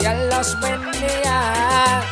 [0.00, 2.02] Ya los bendiga.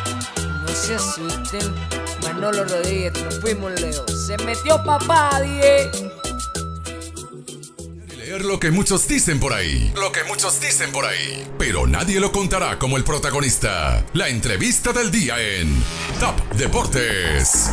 [0.61, 1.73] No se asusten.
[2.23, 4.27] Manolo Rodríguez, nos fuimos lejos.
[4.27, 5.89] Se metió papá, die.
[8.17, 9.91] Leer lo que muchos dicen por ahí.
[9.95, 11.47] Lo que muchos dicen por ahí.
[11.57, 14.05] Pero nadie lo contará como el protagonista.
[14.13, 15.83] La entrevista del día en
[16.19, 17.71] Top Deportes.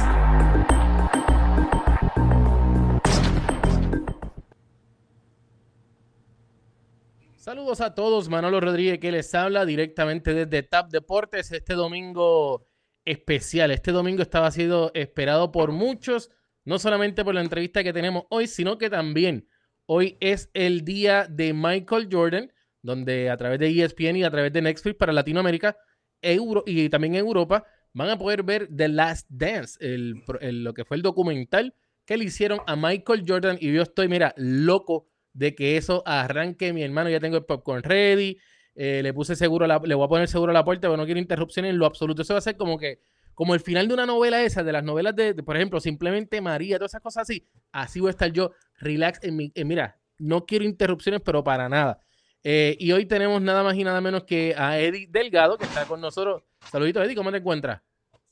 [7.47, 12.67] Saludos a todos, Manolo Rodríguez que les habla directamente desde TAP Deportes este domingo
[13.05, 13.71] especial.
[13.71, 16.29] Este domingo estaba siendo esperado por muchos,
[16.65, 19.47] no solamente por la entrevista que tenemos hoy, sino que también
[19.87, 24.53] hoy es el día de Michael Jordan, donde a través de ESPN y a través
[24.53, 25.77] de Netflix para Latinoamérica
[26.23, 30.75] Euro, y también en Europa van a poder ver The Last Dance, el, el- lo
[30.75, 31.77] que fue el documental
[32.07, 36.73] que le hicieron a Michael Jordan y yo estoy, mira, loco de que eso arranque.
[36.73, 38.39] Mi hermano, ya tengo el popcorn ready.
[38.79, 41.07] eh, le puse seguro, la- le voy a poner seguro a la puerta, pero no
[41.07, 42.21] quiero interrupciones en lo absoluto.
[42.21, 43.01] Eso va a ser como que,
[43.33, 46.77] como el final de una novela esa, de las novelas de, por ejemplo, simplemente María,
[46.77, 47.49] todas esas cosas así.
[47.73, 51.71] Así voy a estar yo, relax en mi, eh, mira, no quiero interrupciones, pero para
[51.71, 52.01] nada.
[52.45, 55.87] Eh, y hoy tenemos nada más y nada menos que a Eddie Delgado, que está
[55.87, 56.43] con nosotros.
[56.71, 57.81] Saludito, Eddie, ¿cómo te encuentras?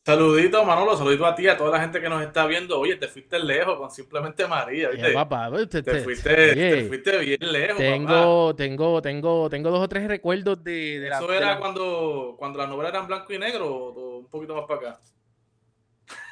[0.04, 2.78] Saludito, Manolo, saludito a ti, a toda la gente que nos está viendo.
[2.78, 5.10] Oye, te fuiste lejos con simplemente María, ¿viste?
[5.10, 7.90] Eh, papá, te, te, te- fuiste, te fuiste bien lejos, papá.
[7.90, 11.58] tengo, tengo, tengo, tengo dos o tres recuerdos de, de la- Eso de era la-
[11.58, 15.00] cuando, cuando las novelas eran blanco y negro o, un poquito más para acá.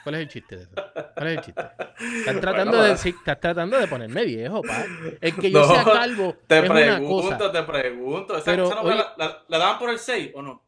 [0.02, 0.72] ¿Cuál es el chiste de eso?
[1.14, 1.62] ¿Cuál es el chiste?
[1.62, 4.84] Estás tratando, de, decir- estás tratando de ponerme viejo, pa.
[5.18, 7.52] El que yo No, sea calvo Te es una pregunto, cosa.
[7.52, 8.36] te pregunto.
[8.36, 10.62] ¿Esa, Pero, esa novela oye- la, la daban por el 6 o no?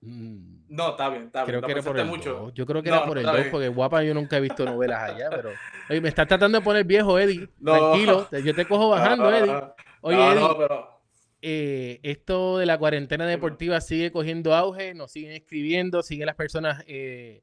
[0.00, 1.46] Mm, No, está bien, está bien.
[1.58, 2.54] Creo que era por el pensaste 2.
[2.54, 3.50] Yo creo que No, era por el está 2, bien.
[3.50, 5.50] porque guapa yo nunca he visto novelas allá, pero...
[5.90, 7.48] Oye, me estás tratando de poner viejo, Eddie.
[7.58, 7.72] No.
[7.72, 9.62] Tranquilo, yo te cojo bajando, Ah, Eddie.
[10.02, 11.00] Oye, no, Eddie, pero
[11.42, 16.84] eh, esto de la cuarentena deportiva sigue cogiendo auge, nos siguen escribiendo, siguen las personas
[16.86, 17.42] eh,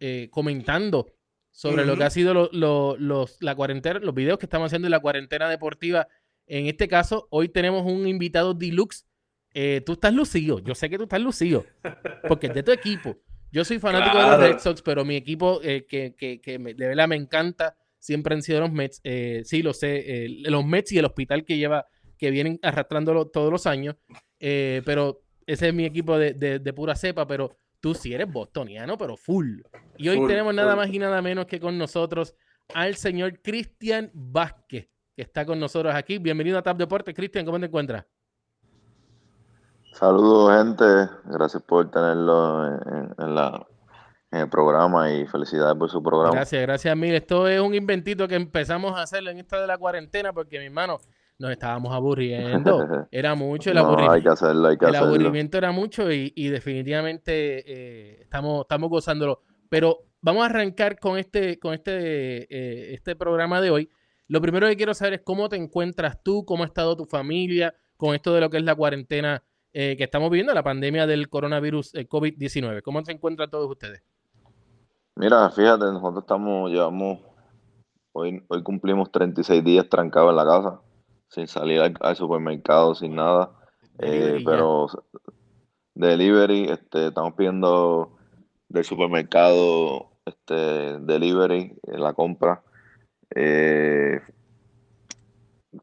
[0.00, 1.06] eh, comentando
[1.50, 4.86] sobre lo que ha sido lo- lo- los, la cuarentena, los videos que estamos haciendo
[4.86, 6.06] en la cuarentena deportiva.
[6.46, 9.04] En este caso, hoy tenemos un invitado deluxe.
[9.60, 11.64] Eh, tú estás lucido, yo sé que tú estás lucido,
[12.28, 13.16] porque es de tu equipo.
[13.50, 16.74] Yo soy fanático de los Red Sox, pero mi equipo eh, que, que- que me-
[16.74, 19.00] de verdad me encanta siempre han sido los Mets.
[19.02, 21.86] Eh, sí, lo sé, los Mets y el hospital que lleva
[22.18, 23.96] que vienen arrastrándolo todos los años.
[24.38, 28.96] pero ese es mi equipo de, de- de pura cepa, pero tú sí eres bostoniano,
[28.96, 29.60] pero full.
[29.96, 30.78] Y hoy Full, tenemos nada full.
[30.86, 32.34] más y nada menos que con nosotros
[32.74, 36.18] al señor Cristian Vázquez, que está con nosotros aquí.
[36.18, 37.12] Bienvenido a Tap Deportes.
[37.14, 38.04] Cristian, ¿cómo te encuentras?
[39.98, 40.84] Saludos, gente.
[41.24, 43.66] Gracias por tenerlo en, en la,
[44.30, 46.36] en el programa y felicidades por su programa.
[46.36, 47.12] Gracias, gracias mil.
[47.14, 50.66] Esto es un inventito que empezamos a hacer en esta de la cuarentena porque, mi
[50.66, 51.00] hermano,
[51.40, 52.86] nos estábamos aburriendo.
[53.10, 55.08] Era mucho el No, hay que hacerlo, hay que el hacerlo.
[55.14, 59.42] aburrimiento era mucho y, y definitivamente eh, estamos, estamos gozándolo.
[59.68, 63.90] Pero vamos a arrancar con este, con este, eh, este programa de hoy.
[64.28, 67.74] Lo primero que quiero saber es cómo te encuentras tú, cómo ha estado tu familia
[67.96, 69.42] con esto de lo que es la cuarentena
[69.72, 72.82] eh, que estamos viviendo, la pandemia del coronavirus eh, COVID-19.
[72.82, 74.02] ¿Cómo se encuentran todos ustedes?
[75.16, 77.20] Mira, fíjate, nosotros estamos, llevamos,
[78.12, 80.80] hoy, hoy cumplimos 36 días trancados en la casa,
[81.28, 83.50] sin salir al, al supermercado, sin nada.
[83.98, 84.86] Eh, pero
[85.94, 88.16] delivery, este, estamos pidiendo
[88.68, 92.62] del supermercado, este, delivery, eh, la compra.
[93.34, 94.20] Eh,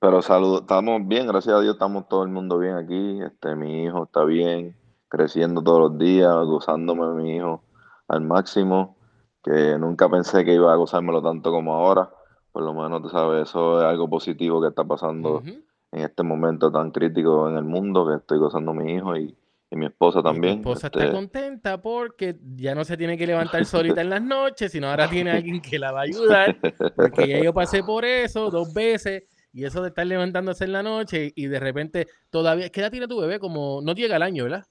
[0.06, 3.20] pero salud, estamos bien, gracias a Dios, estamos todo el mundo bien aquí.
[3.24, 4.78] Este, mi hijo está bien,
[5.08, 7.64] creciendo todos los días, gozándome mi hijo
[8.08, 8.98] al máximo,
[9.44, 12.08] que nunca pensé que iba a gozármelo tanto como ahora.
[12.52, 16.72] Por lo menos, tú sabes, eso es algo positivo que está pasando en este momento
[16.72, 19.36] tan crítico en el mundo, que estoy gozando a mi hijo y,
[19.72, 20.60] y mi esposa también.
[20.60, 24.72] esposa Este, está contenta porque ya no se tiene que levantar solita en las noches,
[24.72, 26.56] sino ahora tiene alguien que la va a ayudar.
[26.96, 29.24] Porque ya yo pasé por eso dos veces
[29.56, 32.70] y eso de estar levantándose en la noche y de repente todavía.
[32.70, 33.40] ¿Qué edad tiene tu bebé?
[33.40, 34.66] Como no llega al año, ¿verdad?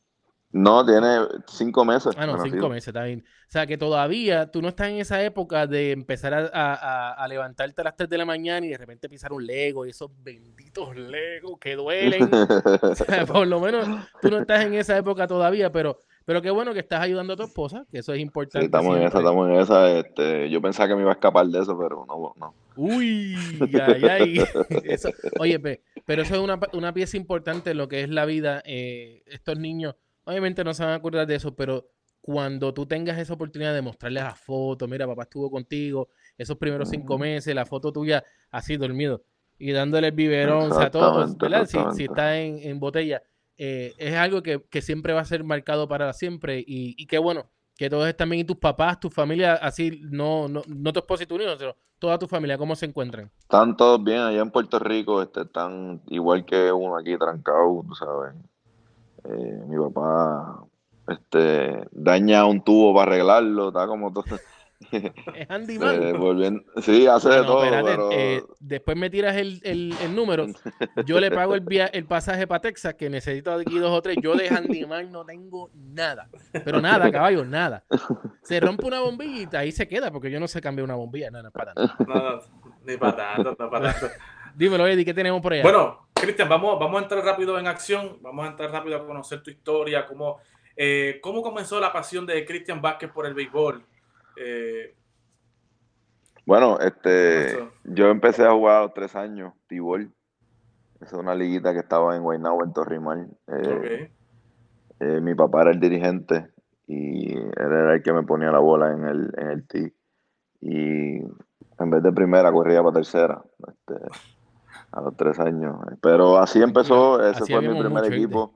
[0.52, 2.14] No, tiene cinco meses.
[2.16, 2.68] Ah, no, cinco nacido.
[2.68, 3.24] meses, está bien.
[3.26, 7.26] O sea, que todavía tú no estás en esa época de empezar a, a- a-
[7.26, 10.12] levantarte a las 3 de la mañana y de repente pisar un Lego y esos
[10.22, 12.28] benditos Legos que duelen.
[12.82, 13.88] O sea, por lo menos
[14.22, 17.36] tú no estás en esa época todavía, pero, pero qué bueno que estás ayudando a
[17.36, 18.66] tu esposa, que eso es Sí, importante.
[18.66, 19.90] estamos en esa, estamos en esa.
[19.90, 22.54] Este, yo pensaba que me iba a escapar de eso, pero no, no.
[22.76, 23.34] Uy,
[23.82, 24.40] ay, ay.
[24.84, 28.24] Eso- oye, pe- pero eso es una, una pieza importante en lo que es la
[28.26, 28.62] vida.
[28.66, 29.94] eh, estos niños,
[30.24, 31.88] obviamente no se van a acordar de eso, pero
[32.20, 36.88] cuando tú tengas esa oportunidad de mostrarles la foto, mira, papá estuvo contigo, esos primeros
[36.88, 39.24] cinco meses, la foto tuya así dormido
[39.58, 41.66] y dándole el biberón, o sea, todo, Exactamente, ¿verdad?
[41.66, 43.22] Si, si está en, en botella.
[43.56, 47.18] eh, es algo que, que siempre va a ser marcado para siempre y, y qué
[47.18, 51.00] bueno que todos están bien y tus papás, tu familia, así, no, no, no tu
[51.00, 53.30] esposo y tu niño, sino toda tu familia, ¿cómo se encuentran?
[53.40, 57.94] Están todos bien allá en Puerto Rico, este, están igual que uno aquí trancado, tú
[57.94, 58.34] sabes.
[59.24, 60.64] Eh, mi papá
[61.08, 64.24] este, daña un tubo para arreglarlo, está como todo.
[65.34, 66.02] Es handyman.
[66.02, 70.14] eh, volviendo, sí, hace de todo, espérate, pero eh, después me tiras el, el- el
[70.14, 70.46] número.
[71.06, 74.16] Yo le pago el, via- el pasaje para Texas, que necesito aquí dos o tres.
[74.22, 76.28] Yo de handyman no tengo nada.
[76.64, 77.84] Pero nada, caballo, nada.
[78.42, 81.30] Se rompe una bombilla y ahí se queda, porque yo no sé cambiar una bombilla.
[81.30, 81.94] No, no, es para tanto.
[82.06, 82.40] No, no,
[82.84, 84.14] ni para tanto, no para tanto.
[84.54, 85.62] Dímelo, Eddie, ¿qué tenemos por allá?
[85.62, 89.42] Bueno, Cristian, vamos, vamos a entrar rápido en acción, vamos a entrar rápido a conocer
[89.42, 90.38] tu historia, cómo,
[90.76, 93.84] eh, cómo comenzó la pasión de Cristian Vázquez por el béisbol.
[94.36, 94.94] Eh,
[96.46, 97.72] bueno, este, Eso.
[97.84, 100.12] yo empecé a jugar a los tres años, Tibol.
[101.00, 103.28] Esa es una liguita que estaba en Guaynabo, en Torrimal.
[103.48, 104.10] Eh,
[105.00, 106.48] eh, mi papá era el dirigente
[106.86, 109.92] y él era el que me ponía la bola en el, en el tee.
[110.60, 113.42] Y en vez de primera, corría para tercera.
[113.66, 113.94] Este,
[114.94, 115.76] a los tres años.
[116.00, 118.54] Pero así empezó, ese Así fue mi primer equipo.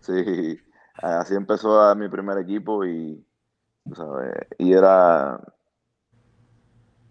[0.00, 0.58] Sí,
[0.94, 3.24] así empezó a mi primer equipo y,
[3.94, 5.40] sabes, y era,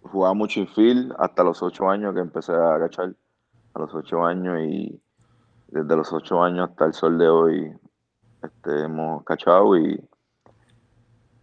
[0.03, 3.15] jugaba mucho infield hasta los ocho años que empecé a agachar,
[3.73, 5.01] a los ocho años y
[5.67, 7.71] desde los ocho años hasta el sol de hoy
[8.41, 10.01] este, hemos cachado y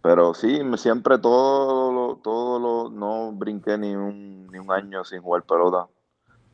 [0.07, 5.21] pero sí, siempre todo lo, todo lo, no brinqué ni un, ni un año sin
[5.21, 5.87] jugar pelota.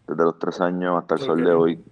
[0.07, 1.83] Desde los tres años hasta el sol de hoy.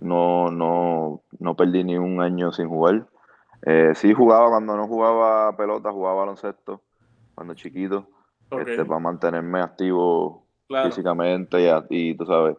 [0.00, 3.06] No, no, no perdí ni un año sin jugar.
[3.62, 6.82] Eh, sí jugaba cuando no jugaba pelota, jugaba baloncesto,
[7.34, 8.08] cuando chiquito,
[8.50, 10.88] este, para mantenerme activo claro.
[10.88, 12.56] físicamente y, y tú sabes,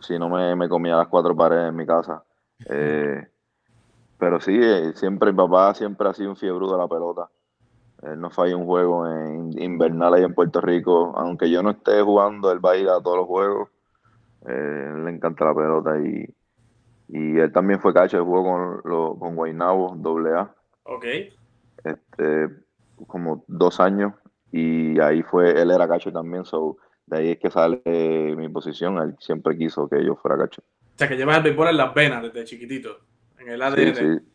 [0.00, 2.22] si no me, me comía las cuatro paredes en mi casa.
[2.70, 3.22] Eh,
[4.18, 7.28] pero sí, eh, siempre mi papá siempre ha sido un fiebre de la pelota.
[8.02, 11.12] Él no falla un juego en invernal ahí en Puerto Rico.
[11.16, 13.68] Aunque yo no esté jugando, él va a ir a todos los juegos.
[14.46, 16.26] Eh, él le encanta la pelota y,
[17.08, 20.54] y él también fue cacho, él jugó con, lo- con Guaynabo, doble A,
[20.84, 21.04] Ok,
[21.84, 22.48] este,
[23.06, 24.14] como dos años
[24.50, 27.82] y ahí fue, él era cacho también, so, de ahí es que sale
[28.36, 30.62] mi posición, él siempre quiso que yo fuera cacho.
[30.62, 33.00] o sea que llevas el béisbol en las venas desde chiquitito,
[33.38, 33.94] en el ADN.
[34.00, 34.26] Sí, sí.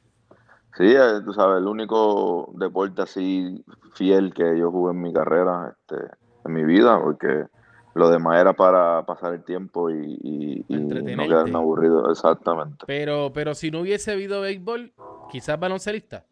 [0.77, 3.63] Sí, eh, tú sabes, el único deporte así
[3.95, 5.97] fiel que yo jugué en mi carrera, este,
[6.45, 7.47] en mi vida, porque
[7.93, 12.85] lo demás era para pasar el tiempo y, y- y no quedarme aburrido, exactamente.
[12.87, 14.93] Pero, pero si no hubiese habido béisbol,
[15.29, 16.25] quizás baloncelista.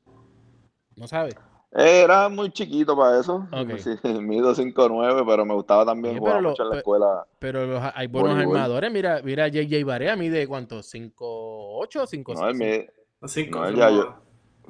[0.96, 1.36] No sabes.
[1.72, 3.78] Era muy chiquito para eso, Ok.
[3.78, 3.92] sí,
[4.22, 7.28] mido 5'9", pero me gustaba también Oye, jugar pero lo- mucho en la escuela.
[7.40, 8.58] Pero los- hay buenos Voleibol.
[8.58, 8.92] armadores.
[8.92, 10.82] Mira, mira, JJ Barea mide cuánto?
[10.82, 12.40] ¿5'8 o 5'6?
[12.40, 12.92] No, él mide
[13.28, 14.16] Cinco, No,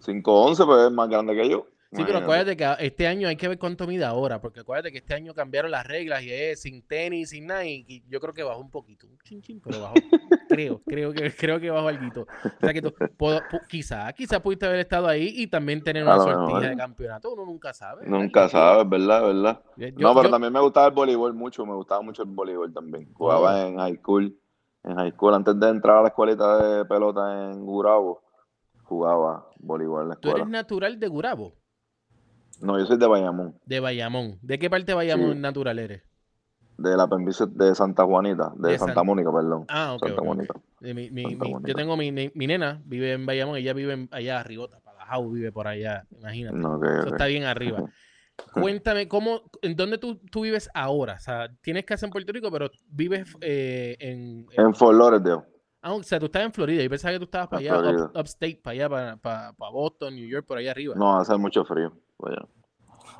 [0.01, 1.65] 5'11", pero es más grande que yo.
[1.91, 4.99] Sí, pero acuérdate que este año hay que ver cuánto mide ahora, porque acuérdate que
[4.99, 8.43] este año cambiaron las reglas y es sin tenis, sin nada, y, yo creo que
[8.43, 9.93] bajó un poquito, un chin chin, pero bajó.
[10.49, 12.21] creo, creo que creo que bajó algo.
[12.21, 12.25] O
[12.61, 16.17] sea que tú, puedo- pu- quizá, quizá pudiste haber estado ahí y también tener una
[16.23, 16.61] mejor.
[16.61, 18.05] de campeonato, uno nunca sabe.
[18.07, 19.23] Nunca sabes, ¿verdad?
[19.23, 19.61] ¿verdad?
[19.77, 22.71] Yo- no, pero yo- también me gustaba el voleibol mucho, me gustaba mucho el voleibol
[22.71, 23.11] también.
[23.13, 23.67] Jugaba Oh.
[23.67, 24.37] en high school,
[24.83, 28.21] en high school, antes de entrar a la escuelita de pelota en Gurabo,
[28.83, 30.57] jugaba voleibol en la Tú eres escuela.
[30.57, 31.53] natural de Gurabo,
[32.61, 34.37] No, yo soy de Bayamón, de Bayamón.
[34.41, 35.39] ¿De qué parte de Bayamón Sí.
[35.39, 36.03] natural eres?
[36.81, 39.65] de la de Santa Juanita, de, De Santa San- Mónica, perdón.
[39.67, 39.99] Ah, ok.
[40.07, 40.25] Santa ok, ok.
[40.25, 40.53] Mónica.
[40.79, 41.67] Mi- mi- Santa mi- Mónica.
[41.67, 42.11] yo tengo mi,
[42.47, 46.55] nena, vive en Bayamón, ella vive en- allá arriba, Palajau vive por allá, imagínate.
[46.57, 47.83] No, ok, Eso está bien arriba.
[48.53, 51.15] Cuéntame, ¿cómo, ¿en dónde tú, tú vives ahora?
[51.15, 54.45] O sea, tienes casa en Puerto Rico, pero vives eh, en...
[54.53, 55.41] en- En Fort Lauderdale.
[55.81, 56.81] ah, o sea, tú estás en Florida.
[56.81, 60.15] Yo pensaba que tú estabas para allá, up- upstate, para allá, para, para, para Boston,
[60.15, 60.95] New York, por allá arriba.
[60.95, 61.91] No, hace mucho frío.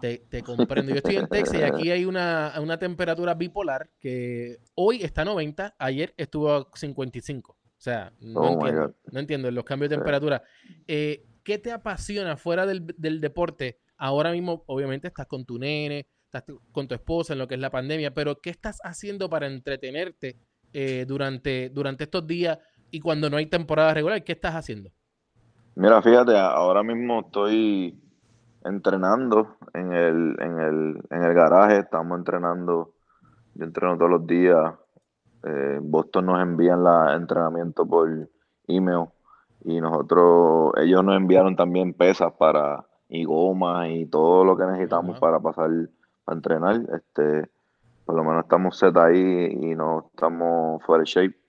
[0.01, 0.91] Te, te comprendo.
[0.91, 5.25] Yo estoy en Texas y aquí hay una, una temperatura bipolar que hoy está a
[5.25, 7.51] 90, ayer estuvo a 55.
[7.51, 8.95] O sea, no Oh entiendo.
[9.11, 10.43] No entiendo los cambios de temperatura.
[10.87, 13.79] Eh, ¿Qué te apasiona fuera del, del deporte?
[13.97, 17.61] Ahora mismo, obviamente, estás con tu nene, estás con tu esposa en lo que es
[17.61, 20.37] la pandemia, pero ¿qué estás haciendo para entretenerte
[20.73, 22.59] eh, durante, durante estos días
[22.91, 24.23] y cuando no hay temporada regular?
[24.23, 24.91] ¿Qué estás haciendo?
[25.75, 27.97] Mira, fíjate, ahora mismo estoy
[28.63, 32.93] entrenando en el, en el, en el garaje, estamos entrenando,
[33.55, 34.73] yo entreno todos los días,
[35.43, 38.09] eh, Boston nos envían la entrenamiento por
[38.67, 39.05] email.
[39.63, 45.11] Y nosotros, ellos nos enviaron también pesas para, y gomas y todo lo que necesitamos
[45.11, 45.19] Ajá.
[45.19, 45.69] para pasar,
[46.23, 47.49] para entrenar, este,
[48.05, 51.39] por lo menos estamos set ahí y no estamos fuera de shape.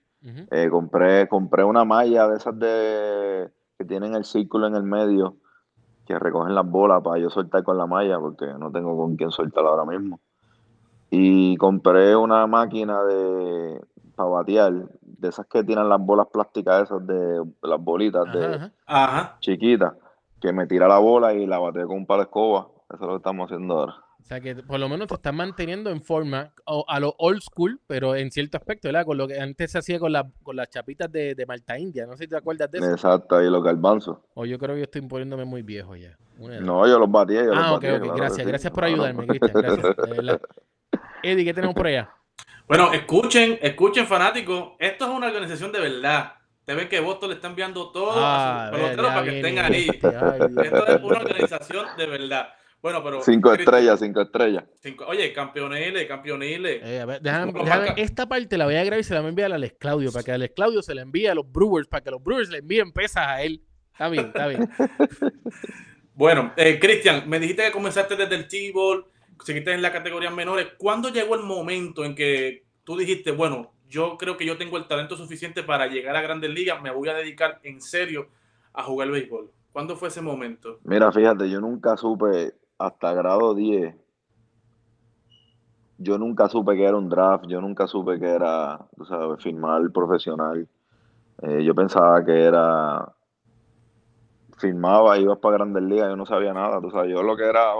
[0.51, 5.37] Eh, compré, compré una malla de esas de que tienen el círculo en el medio,
[6.11, 9.31] que recogen las bolas para yo soltar con la malla, porque no tengo con quién
[9.31, 10.19] soltar ahora mismo.
[11.09, 13.81] Y compré una máquina de
[14.15, 19.37] para batear, de esas que tienen las bolas plásticas esas de las bolitas de Ajá,
[19.39, 19.93] chiquitas,
[20.39, 22.67] que me tira la bola y la bateo con un palo de escoba.
[22.89, 23.95] Eso es lo que estamos haciendo ahora.
[24.21, 27.41] O sea que por lo menos te estás manteniendo en forma o a lo old
[27.41, 29.05] school, pero en cierto aspecto, ¿verdad?
[29.05, 32.05] Con lo que antes se hacía con, la- con las chapitas de, de Malta India.
[32.05, 32.91] No sé si te acuerdas de eso.
[32.91, 34.19] Exacto, ahí los garbanzos.
[34.35, 36.17] O yo creo que yo estoy poniéndome muy viejo ya.
[36.37, 38.01] No, yo los batí, yo los ah, ok, batí, ok.
[38.01, 38.49] claro que Gracias, sí.
[38.49, 39.51] gracias por ayudarme, Cristian.
[39.53, 39.95] Gracias.
[39.97, 40.41] de verdad.
[41.23, 42.09] Eddie, ¿qué tenemos por allá?
[42.67, 44.73] Bueno, escuchen, escuchen, fanáticos.
[44.79, 46.33] Esto es una organización de verdad.
[46.63, 49.59] Te ven que Boston le está enviando todo Ah, a sus peloteros para que estén
[49.59, 49.89] ahí.
[49.93, 52.49] Esto es una organización de verdad.
[52.81, 53.21] Bueno, pero.
[53.21, 54.63] Cinco estrellas, cinco estrellas.
[54.81, 56.81] cinco- oye, campeoniles, campeoniles.
[56.83, 59.27] Eh, a ver, déjame- déjame- esta parte la voy a grabar y se la voy
[59.27, 61.87] a enviar a Alex Claudio, para que Alex Claudio se la envíe a los Brewers,
[61.87, 63.61] para que los Brewers le envíen pesas a él.
[63.91, 64.69] Está bien, está bien.
[66.13, 69.05] Bueno, eh, Cristian, me dijiste que comenzaste desde el T-Ball,
[69.43, 70.67] seguiste en las categorías menores.
[70.77, 74.87] ¿Cuándo llegó el momento en que tú dijiste, bueno, yo creo que yo tengo el
[74.87, 78.27] talento suficiente para llegar a Grandes Ligas, me voy a dedicar en serio
[78.73, 79.51] a jugar béisbol?
[79.71, 80.79] ¿Cuándo fue ese momento?
[80.83, 82.51] Mira, fíjate, yo nunca supe,
[82.85, 83.95] hasta grado 10,
[85.97, 89.91] yo nunca supe que era un draft, yo nunca supe que era, tú sabes, firmar
[89.91, 90.67] profesional.
[91.43, 93.13] Eh, yo pensaba que era,
[94.57, 97.73] firmaba, ibas para Grandes Ligas, yo no sabía nada, tú sabes, yo lo que era,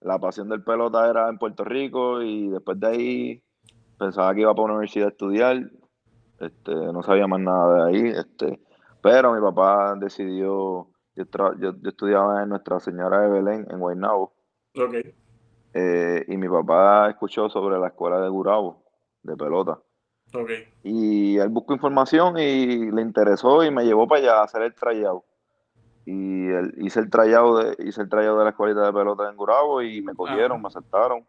[0.00, 3.42] la pasión del pelota era en Puerto Rico y después de ahí
[3.98, 5.70] pensaba que iba para una universidad a estudiar,
[6.40, 8.60] este, no sabía más nada de ahí, este,
[9.02, 11.24] pero mi papá decidió, yo,
[11.58, 14.32] yo, yo estudiaba en Nuestra Señora de Belén, en Guaynabo,
[15.74, 18.82] Eh, y mi papá escuchó sobre la escuela de Gurabo,
[19.22, 19.78] de pelota.
[20.84, 24.74] Y él buscó información y le interesó y me llevó para allá a hacer el
[24.74, 25.24] tryout.
[26.06, 29.36] Y él, hice el tryout de, hice el tryout de la escuelita de pelota en
[29.36, 31.26] Gurabo y me cogieron, me aceptaron.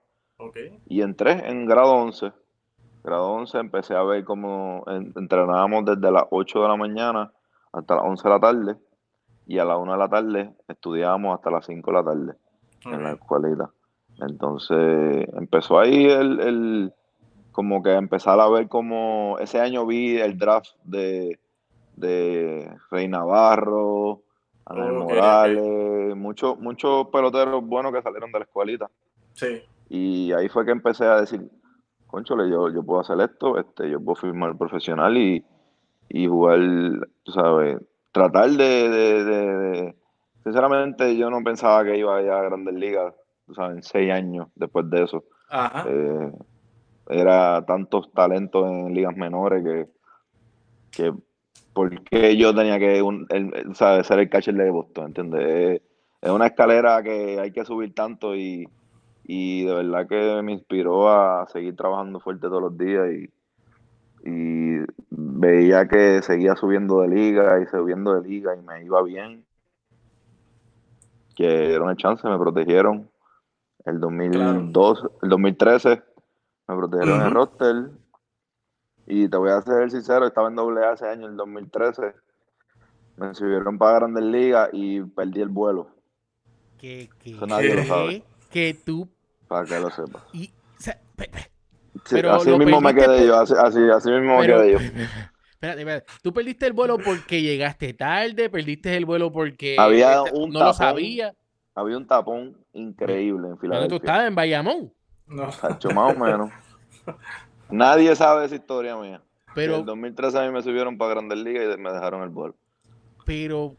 [0.88, 2.32] Y entré en grado 11.
[3.04, 7.32] Grado 11 empecé a ver cómo en- entrenábamos desde las 8 de la mañana
[7.74, 8.76] hasta las 11 de la tarde.
[9.48, 12.34] Y a las 1 de la tarde estudiábamos hasta las 5 de la tarde
[12.86, 13.70] en la escuelita.
[14.20, 16.94] Entonces empezó ahí el, el-
[17.52, 21.38] como que empezar a ver como ese año vi el draft de,
[21.98, 24.22] de Rey Navarro,
[24.66, 25.10] Ángel Ok, ok.
[25.10, 28.90] Morales, muchos muchos peloteros buenos que salieron de la escuelita.
[29.34, 29.62] Sí.
[29.90, 31.50] Y ahí fue que empecé a decir,
[32.08, 35.44] conchole, yo, yo puedo hacer esto, este, yo puedo firmar profesional y,
[36.08, 36.60] y jugar,
[37.24, 37.80] tú sabes,
[38.14, 39.96] tratar de, de- de- de-
[40.44, 43.14] Sinceramente, yo no pensaba que iba a ir a Grandes Ligas,
[43.58, 45.26] en seis años después de eso.
[45.50, 45.86] Ajá.
[45.86, 46.32] Eh,
[47.10, 49.88] era tantos talentos en ligas menores que,
[50.92, 51.14] que
[51.74, 54.08] ¿por qué yo tenía que un, el- ¿sabes?
[54.08, 55.08] ser el catcher de Boston?
[55.08, 55.42] ¿Entiendes?
[55.48, 55.82] Es,
[56.22, 58.66] es una escalera que hay que subir tanto y,
[59.24, 63.30] y de verdad que me inspiró a seguir trabajando fuerte todos los días y,
[64.26, 69.46] y veía que seguía subiendo de liga y subiendo de liga y me iba bien.
[71.36, 73.10] Que dieron el chance, me protegieron.
[73.86, 76.04] El 2002, el 2013
[76.68, 77.90] me protegieron en el roster.
[79.08, 82.14] Y te voy a ser sincero, estaba en doble A ese año, el 2013.
[83.18, 85.90] Me subieron para Grandes Ligas y perdí el vuelo,
[86.80, 88.24] Que, que, Eso nadie lo sabe.
[88.50, 89.08] que tú.
[89.48, 90.24] para que lo sepas.
[90.34, 90.48] Y,
[90.78, 91.52] o sea, pe- pe-
[92.06, 94.72] Sí, Pero así lo mismo me quedé por- yo, así, así, así mismo me quedé
[94.72, 94.80] yo.
[95.62, 96.06] espérate, espérate.
[96.24, 100.60] Tú perdiste el vuelo porque llegaste tarde, perdiste el vuelo porque Había este, un no
[100.60, 101.34] lo sabía.
[101.76, 103.98] Había un tapón increíble en Cuando tú Filadelfia.
[103.98, 104.94] estabas en Bayamón.
[105.28, 105.44] No.
[105.46, 106.50] Más o menos.
[107.70, 109.16] Nadie sabe esa historia mía.
[109.48, 112.30] en Pero, el 2013 a mí me subieron para Grandes Ligas y me dejaron el
[112.30, 112.56] vuelo.
[113.26, 113.78] pero,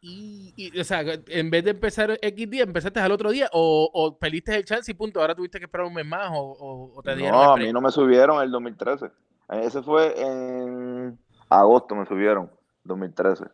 [0.00, 3.90] y, y, o sea, en vez de empezar X día, empezaste al otro día o,
[3.92, 5.20] o perdiste el chance y punto.
[5.20, 7.66] Ahora tuviste que esperar un mes más o, o- o te dieron No, el a
[7.66, 9.06] mí no me subieron el 2013.
[9.50, 12.50] Ese fue en agosto, me subieron,
[12.84, 13.44] 2013.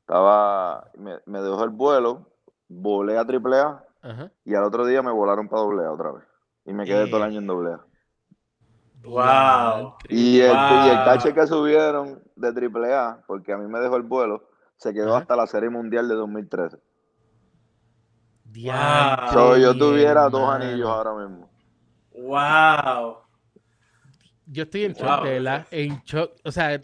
[0.00, 2.30] Estaba, me, me dejó el vuelo,
[2.68, 4.30] volé a AAA Ajá.
[4.44, 6.24] y al otro día me volaron para AA otra vez.
[6.64, 7.84] Y me quedé todo el año en AA.
[9.04, 9.94] Wow.
[10.08, 10.86] Y el, Wow.
[10.86, 14.92] y el cache que subieron de AAA, porque a mí me dejó el vuelo, se
[14.92, 15.18] quedó Ajá.
[15.22, 16.78] hasta la Serie Mundial de 2013.
[18.44, 21.50] Diantre, So, yo tuviera dos anillos ahora mismo.
[22.12, 23.18] Wow.
[24.46, 25.02] Yo estoy en Wow.
[25.02, 25.66] shock, de verdad.
[25.70, 26.32] En shock.
[26.44, 26.80] O sea,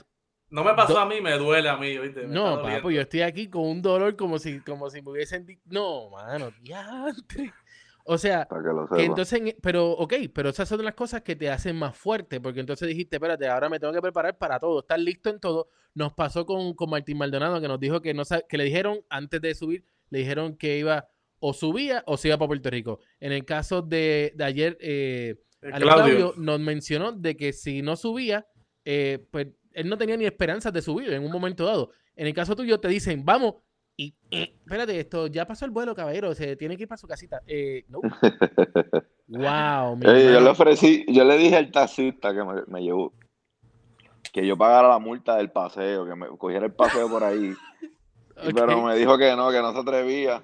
[0.54, 2.22] No me pasó Do- a mí, me duele a mí, ¿oíste?
[2.26, 5.46] Me no, papo, yo estoy aquí con un dolor como si, como si me hubiesen.
[5.66, 7.52] No, mano, diantre.
[8.04, 11.50] O sea, para que entonces, en- pero, ok, pero esas son las cosas que te
[11.50, 14.98] hacen más fuerte, porque entonces dijiste, espérate, ahora me tengo que preparar para todo, estar
[15.00, 15.68] listo en todo.
[15.94, 19.40] Nos pasó con, con Martín Maldonado, que nos dijo que no que le dijeron antes
[19.40, 21.08] de subir, le dijeron que iba
[21.40, 23.00] o subía o se iba para Puerto Rico.
[23.18, 25.36] En el caso de, de ayer, eh,
[25.96, 28.46] Claudio nos mencionó de que si no subía,
[28.84, 31.90] eh, pues él no tenía ni esperanzas de subir en un momento dado.
[32.16, 33.56] En el caso tuyo te dicen, vamos,
[33.96, 37.06] y eh, espérate, esto ya pasó el vuelo, caballero, se tiene que ir para su
[37.06, 37.40] casita.
[37.46, 38.00] Eh, no.
[39.28, 43.12] wow, mi yo le ofrecí, yo le dije al taxista que me, me llevó,
[44.32, 47.52] que yo pagara la multa del paseo, que me cogiera el paseo por ahí.
[48.54, 50.42] Pero me dijo que no, que no se atrevía.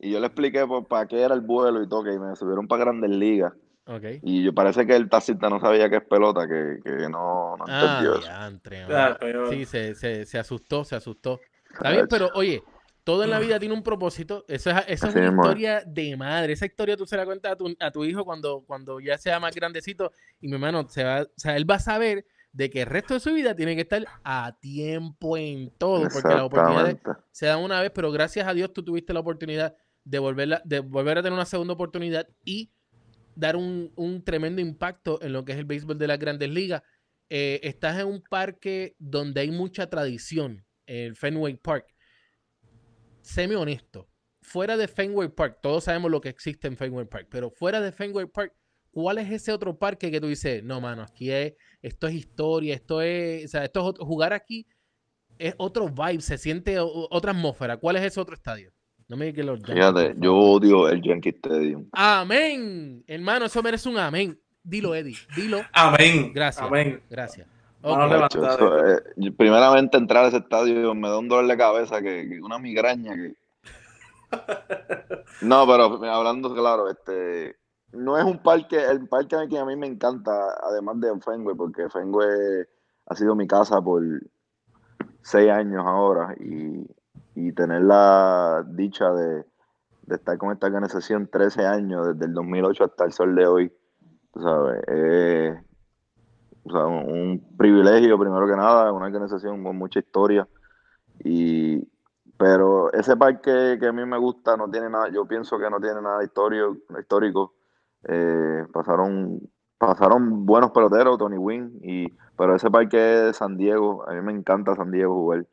[0.00, 2.66] Y yo le expliqué pues, para qué era el vuelo y todo, que me subieron
[2.66, 3.52] para Grandes Ligas.
[3.88, 4.04] Ok.
[4.22, 7.64] Y yo parece que el taxista no sabía qué es pelota, que, que no, no
[7.66, 9.50] Ah, entendió eso.
[9.50, 11.40] Sí, se, se, se asustó, se asustó.
[11.72, 12.62] Está bien, pero oye,
[13.02, 14.44] todo en la vida tiene un propósito.
[14.46, 16.52] Eso es, eso es una historia de madre.
[16.52, 19.40] Esa historia tú se la cuentas a tu, a tu hijo cuando, cuando ya sea
[19.40, 20.12] más grandecito.
[20.38, 23.14] Y mi hermano, se va, o sea, él va a saber de que el resto
[23.14, 26.02] de su vida tiene que estar a tiempo en todo.
[26.12, 26.96] Porque las oportunidades
[27.30, 30.80] se dan una vez, pero gracias a Dios tú tuviste la oportunidad de, volverla, de
[30.80, 32.70] volver a tener una segunda oportunidad y
[33.38, 36.82] dar un, un tremendo impacto en lo que es el béisbol de las grandes ligas.
[37.30, 41.86] Eh, estás en un parque donde hay mucha tradición, el Fenway Park.
[43.20, 44.08] Séme honesto,
[44.42, 47.92] fuera de Fenway Park, todos sabemos lo que existe en Fenway Park, pero fuera de
[47.92, 48.54] Fenway Park,
[48.90, 52.74] ¿cuál es ese otro parque que tú dices, no, mano, aquí es, esto es historia,
[52.74, 54.66] esto es, o sea, esto es jugar aquí
[55.38, 57.76] es otro vibe, se siente otra atmósfera.
[57.76, 58.72] ¿Cuál es ese otro estadio?
[59.08, 61.88] No me digas que los Yankees, Fíjate, yo odio el Yankee Stadium.
[61.92, 63.02] Amén.
[63.06, 64.38] Hermano, eso merece un amén.
[64.62, 65.16] Dilo, Eddie.
[65.34, 65.62] Dilo.
[65.72, 66.32] Amén.
[66.34, 66.66] Gracias.
[66.66, 67.02] Amén.
[67.08, 67.46] Gracias.
[67.82, 68.12] Mano Ok.
[68.12, 68.48] levantada.
[68.50, 72.28] Chacho, eso, eh, primeramente entrar a ese estadio me da un dolor de cabeza, que,
[72.28, 73.34] que una migraña que...
[75.40, 77.56] No, pero hablando claro, este
[77.92, 81.88] no es un parque, el parque que a mí me encanta, además de Fenway, porque
[81.88, 82.66] Fenway
[83.06, 84.02] ha sido mi casa por
[85.22, 86.86] seis años ahora y,
[87.38, 89.44] y tener la dicha de,
[90.08, 93.72] estar con esta organización 13 años, desde el 2008 hasta el sol de hoy,
[94.32, 95.62] tú sabes,
[96.64, 100.46] un, privilegio primero que nada, una organización con mucha historia
[101.24, 101.86] y
[102.36, 105.80] pero ese parque que a mí me gusta no tiene nada, yo pienso que no
[105.80, 107.54] tiene nada histórico.
[108.04, 109.40] Eh, pasaron
[109.78, 114.32] pasaron buenos peloteros, Tony Wynn, y, pero ese parque de San Diego, a mí me
[114.32, 115.46] encanta San Diego jugar.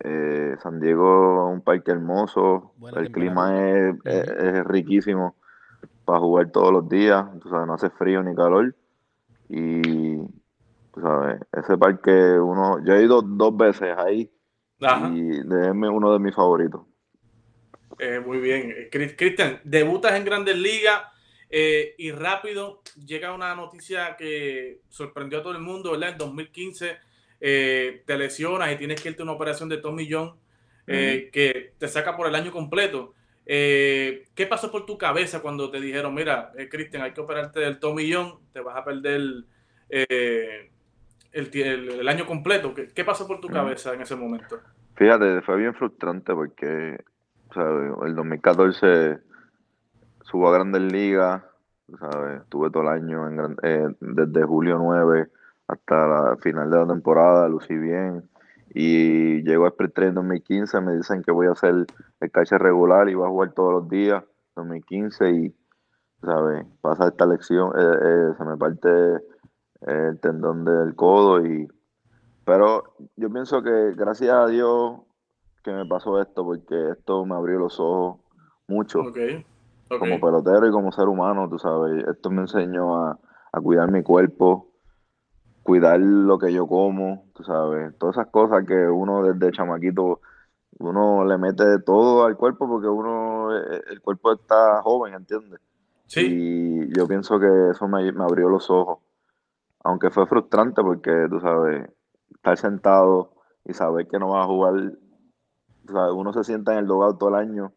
[0.00, 4.48] Eh, San Diego es un parque hermoso, Buena el clima es, temperatura.
[4.48, 5.36] es- es riquísimo
[6.04, 8.74] para jugar todos los días, tú sabes, no hace frío ni calor.
[9.48, 10.18] Y
[10.92, 14.30] tú sabes, ese parque uno, yo he ido dos veces ahí
[14.82, 15.10] Ajá.
[15.14, 16.82] y es uno de mis favoritos.
[17.98, 18.70] Eh, muy bien.
[18.90, 21.02] Cris- Cristian, debutas en Grandes Ligas
[21.48, 26.10] eh, y rápido llega una noticia que sorprendió a todo el mundo, ¿verdad?
[26.10, 26.96] En 2015
[27.40, 30.34] eh, te lesionas y tienes que irte a una operación de Tommy John
[30.86, 33.14] eh, que te saca por el año completo.
[33.46, 37.60] Eh, ¿Qué pasó por tu cabeza cuando te dijeron, mira, eh, Cristian, hay que operarte
[37.60, 39.46] del Tommy John, te vas a perder el,
[39.88, 40.70] el-
[42.00, 42.74] el año completo?
[42.74, 44.60] ¿Qué, qué pasó por tu cabeza en ese momento?
[44.96, 46.98] Fíjate, fue bien frustrante porque
[47.52, 47.92] ¿sabes?
[48.06, 49.18] el 2014
[50.22, 51.42] subo a Grandes Ligas,
[51.98, 52.42] ¿sabes?
[52.42, 55.28] estuve todo el año en eh, desde julio 9
[55.68, 58.28] hasta la final de la temporada, lucí bien.
[58.74, 61.86] Y llego a Sprint Training 2015, me dicen que voy a hacer
[62.20, 64.24] el catcher regular y voy a jugar todos los días,
[64.56, 65.54] 2015, y
[66.22, 66.66] ¿sabes?
[66.80, 68.88] pasa esta lección, eh, eh, se me parte
[69.82, 71.68] el tendón del codo y
[72.44, 75.00] pero yo pienso que gracias a Dios
[75.62, 78.20] que me pasó esto, porque esto me abrió los ojos
[78.68, 79.02] mucho
[79.98, 82.04] como pelotero y como ser humano, tú sabes.
[82.06, 83.18] Esto me enseñó a,
[83.52, 84.73] a cuidar mi cuerpo,
[85.64, 87.96] cuidar lo que yo como, tú sabes.
[87.98, 90.20] Todas esas cosas que uno desde chamaquito,
[90.78, 95.60] uno le mete todo al cuerpo porque uno, eh, el cuerpo está joven, ¿entiendes?
[96.06, 96.20] Sí.
[96.20, 98.98] Y yo pienso que eso me, me abrió los ojos.
[99.82, 101.90] Aunque fue frustrante porque, tú sabes,
[102.32, 103.32] estar sentado
[103.64, 104.74] y saber que no vas a jugar,
[105.86, 107.72] tú sabes, uno se sienta en el dogout todo el año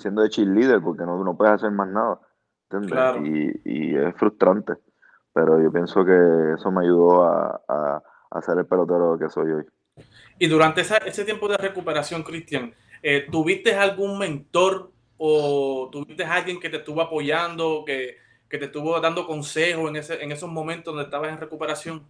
[0.00, 2.18] siendo de cheerleader porque no, no puedes hacer más nada,
[2.64, 2.92] ¿entiendes?
[2.92, 3.24] Claro.
[3.24, 4.74] Y, y es frustrante,
[5.32, 9.50] pero yo pienso que eso me ayudó a, a, a ser el pelotero que soy
[9.52, 9.64] hoy.
[10.38, 16.58] Y durante esa- ese tiempo de recuperación, Cristian, eh, ¿tuviste algún mentor o tuviste alguien
[16.60, 18.16] que te estuvo apoyando, que,
[18.48, 22.02] que te estuvo dando consejos en, ese, en esos momentos donde estabas en recuperación?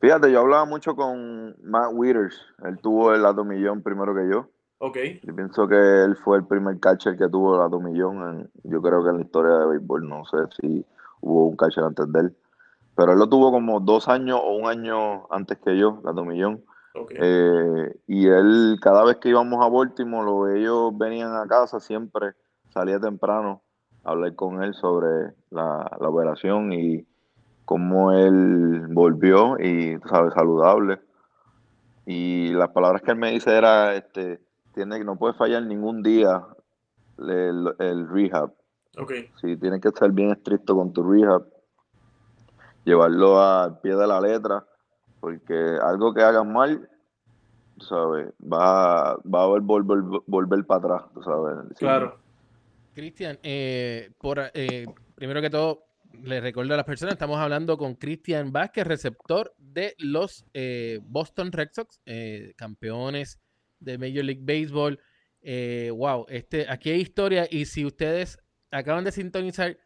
[0.00, 4.98] Fíjate, yo hablaba mucho con Matt Wieters, él tuvo el millón primero que yo, Ok.
[5.22, 8.16] Yo pienso que él fue el primer catcher que tuvo la Tomillón.
[8.28, 10.84] En, yo creo que en la historia de béisbol, no sé si
[11.26, 12.36] hubo un catcher antes de él.
[12.94, 16.64] Pero él lo tuvo como dos años o un año antes que yo, la Tomillón.
[16.94, 17.18] okay.
[17.20, 22.32] Eh, y él, cada vez que íbamos a Baltimore, ellos venían a casa, siempre
[22.70, 23.62] salía temprano
[24.04, 27.06] a hablar con él sobre la, la operación y
[27.66, 31.00] cómo él volvió y, sabes, saludable.
[32.06, 34.40] Y las palabras que él me dice era, este,
[34.72, 36.46] tiene, no puede fallar ningún día
[37.18, 38.52] el, el rehab.
[38.96, 39.12] Ok.
[39.40, 41.46] Sí, tienes que ser bien estricto con tu rehab,
[42.84, 44.66] llevarlo al pie de la letra,
[45.20, 46.88] porque algo que hagas mal,
[47.80, 51.68] sabes, va, va a volver, volver, volver para atrás, sabes.
[51.70, 51.74] Sí.
[51.80, 52.18] Claro.
[52.94, 55.86] Cristian, eh, por, eh, primero que todo,
[56.22, 61.52] les recuerdo a las personas, estamos hablando con Cristian Vázquez, receptor de los eh, Boston
[61.52, 63.38] Red Sox, eh, campeones
[63.80, 64.98] de Major League Baseball.
[65.42, 68.38] Eh, wow, este, aquí hay historia y si ustedes
[68.78, 69.78] acaban de sintonizar,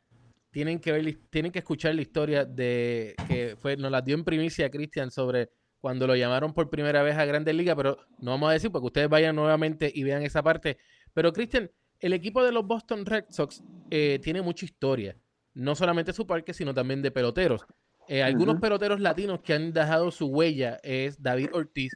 [0.51, 4.25] tienen que ver, tienen que escuchar la historia de que fue, nos la dio en
[4.25, 5.51] primicia Cristian sobre
[5.81, 8.87] cuando lo llamaron por primera vez a Grandes Ligas, pero no vamos a decir porque
[8.87, 10.79] ustedes vayan nuevamente y vean esa parte.
[11.15, 15.17] Pero Cristian, el equipo de los Boston Red Sox eh, tiene mucha historia,
[15.55, 17.63] no solamente su parque, sino también de peloteros.
[18.09, 21.93] Eh, algunos peloteros latinos que han dejado su huella es David Ortiz,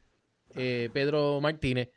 [0.54, 1.88] eh, Pedro Martínez,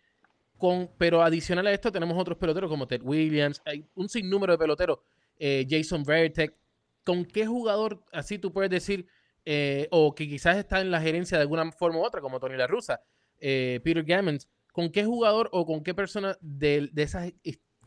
[0.98, 5.00] pero adicional a esto tenemos otros peloteros como Ted Williams, hay un sinnúmero de peloteros,
[5.38, 6.56] eh, Jason Vertek.
[7.04, 9.08] ¿Con qué jugador así tú puedes decir,
[9.46, 12.58] eh, o que quizás está en la gerencia de alguna forma u otra, como Tony
[12.58, 13.02] La Russa,
[13.40, 17.32] eh, Peter Gammons, con qué jugador o con qué persona de, de esas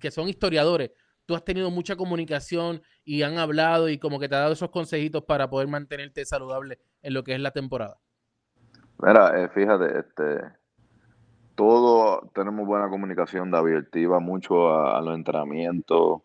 [0.01, 0.91] que son historiadores
[1.31, 4.71] tú has tenido mucha comunicación y han hablado y como que te ha dado esos
[4.71, 8.01] consejitos para poder mantenerte saludable en lo que es la temporada?
[8.99, 10.60] Mira, fíjate, este,
[11.61, 13.51] todos tenemos buena comunicación.
[13.51, 16.23] David Ortiz va mucho a, los entrenamientos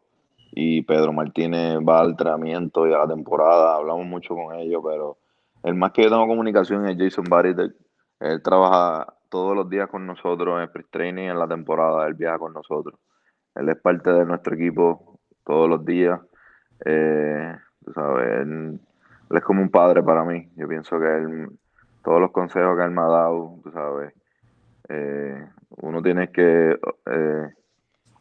[0.54, 3.76] y Pedro Martínez va al entrenamiento y a la temporada.
[3.76, 5.17] Hablamos mucho con ellos, pero
[5.62, 7.76] el más que yo tengo comunicación es Jason Barrett.
[8.21, 12.08] Él trabaja todos los días con nosotros en el pre-training, en la temporada.
[12.08, 12.98] Él viaja con nosotros.
[13.56, 16.17] Él es parte de nuestro equipo todos los días.
[16.86, 18.80] Eh, tú sabes, él,
[19.32, 20.50] él es como un padre para mí.
[20.56, 21.50] Yo pienso que él,
[22.06, 24.13] todos los consejos que él me ha dado, tú sabes,
[24.89, 25.48] eh,
[25.82, 27.50] uno tiene que eh,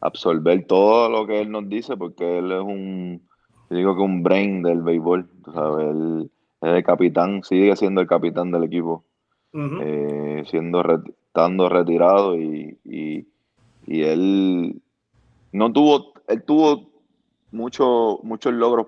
[0.01, 3.21] absorber todo lo que él nos dice porque él es un,
[3.69, 8.01] yo digo que un brain del béisbol, tú sabes, él es el capitán, sigue siendo
[8.01, 9.03] el capitán del equipo,
[9.53, 13.27] eh, siendo estando retirado y, y,
[13.85, 14.81] y él
[15.51, 16.89] no tuvo, él tuvo
[17.51, 18.87] mucho, muchos logros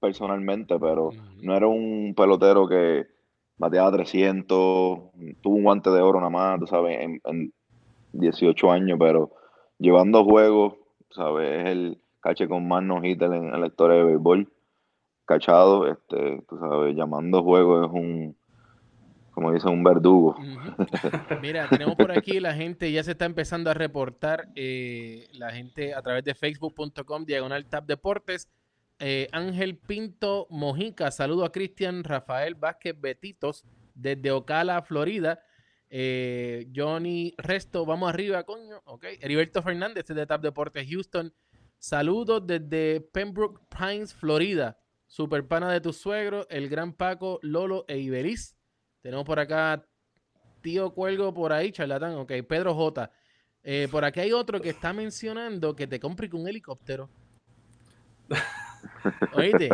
[0.00, 1.10] personalmente, pero
[1.42, 3.06] no era un pelotero que
[3.58, 4.98] bateaba 300,
[5.42, 7.52] tuvo un guante de oro nada más, tú sabes, en, en
[8.12, 9.32] 18 años, pero
[9.78, 10.74] llevando juegos,
[11.10, 14.52] sabes, es el cache con más no en, en la historia de béisbol,
[15.24, 18.36] cachado, este, tú sabes, llamando juegos es un,
[19.38, 20.36] como dicen, un verdugo.
[21.42, 25.94] Mira, tenemos por aquí la gente, ya se está empezando a reportar, eh, la gente
[25.94, 28.48] a través de facebook.com, diagonal tab deportes.
[29.00, 35.40] Eh, Ángel Pinto Mojica, saludo a Cristian Rafael Vázquez Betitos desde Ocala, Florida.
[35.90, 38.80] Eh, Johnny Resto, vamos arriba, coño.
[38.84, 39.04] Ok.
[39.20, 41.32] Heriberto Fernández desde Tab Deportes Houston.
[41.78, 44.78] Saludos desde Pembroke Pines, Florida.
[45.06, 48.56] Super pana de tu suegro, el gran Paco, Lolo e Iberiz.
[49.00, 49.86] Tenemos por acá
[50.60, 52.14] tío Cuelgo por ahí, charlatán.
[52.16, 53.10] Ok, Pedro J.
[53.62, 57.08] Eh, por aquí hay otro que está mencionando que te compre un helicóptero.
[59.34, 59.68] Oíste.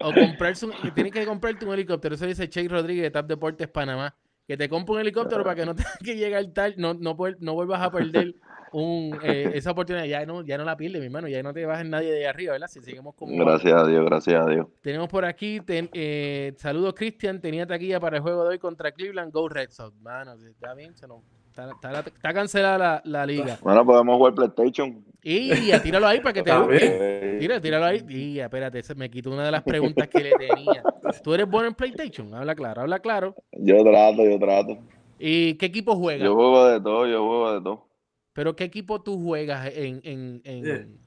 [0.00, 2.14] O comprarse un, tienes que comprarte un helicóptero.
[2.14, 4.14] Eso dice Chase Rodríguez de Tap Deportes Panamá.
[4.46, 7.54] Que te compre un helicóptero para que no tengas que llegar tal, no, no, no
[7.54, 8.34] vuelvas a perder
[8.72, 10.04] un, eh, esa oportunidad.
[10.04, 11.28] Ya no, ya no la pierdes, mi hermano.
[11.28, 12.66] Ya no te bajes nadie de arriba, ¿verdad?
[12.68, 13.36] Si seguimos vamos.
[13.38, 14.66] Gracias a Dios, gracias a Dios.
[14.82, 18.92] Tenemos por aquí, ten- eh, saludos Cristian, tenía taquilla para el juego de hoy contra
[18.92, 19.96] Cleveland, Go Red Sox.
[20.02, 21.22] Mano, está bien, se nos-
[21.70, 23.58] está, está- está cancelada la, la liga.
[23.62, 25.04] Bueno, podemos jugar PlayStation.
[25.22, 26.50] Y ya, tíralo ahí para que te.
[26.72, 28.04] Eh, Tira, tíralo ahí.
[28.08, 30.82] Y espérate, se me quitó una de las preguntas que le tenía.
[31.22, 32.34] ¿Tú eres bueno en PlayStation?
[32.34, 33.34] Habla claro, habla claro.
[33.52, 34.78] Yo trato, yo trato.
[35.18, 36.24] ¿Y qué equipo juegas?
[36.26, 37.88] Yo juego de todo, yo juego de todo.
[38.34, 40.00] ¿Pero qué equipo tú juegas en...
[40.04, 40.98] en, en-.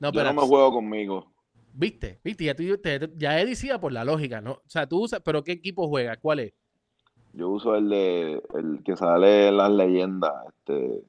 [0.00, 0.32] No, Yo pero...
[0.32, 1.32] no me juego conmigo.
[1.74, 2.20] ¿Viste?
[2.24, 2.44] ¿Viste?
[2.44, 4.52] Ya, tú, te- ya Eddie decía por la lógica, ¿no?
[4.52, 5.20] O sea, tú usas...
[5.24, 6.18] ¿Pero qué equipo juegas?
[6.22, 6.54] ¿Cuál es?
[7.38, 11.04] Yo uso el de el que sale en las leyendas, este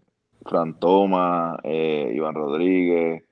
[0.46, 3.24] Fran Thomas, eh, Iván Rodríguez,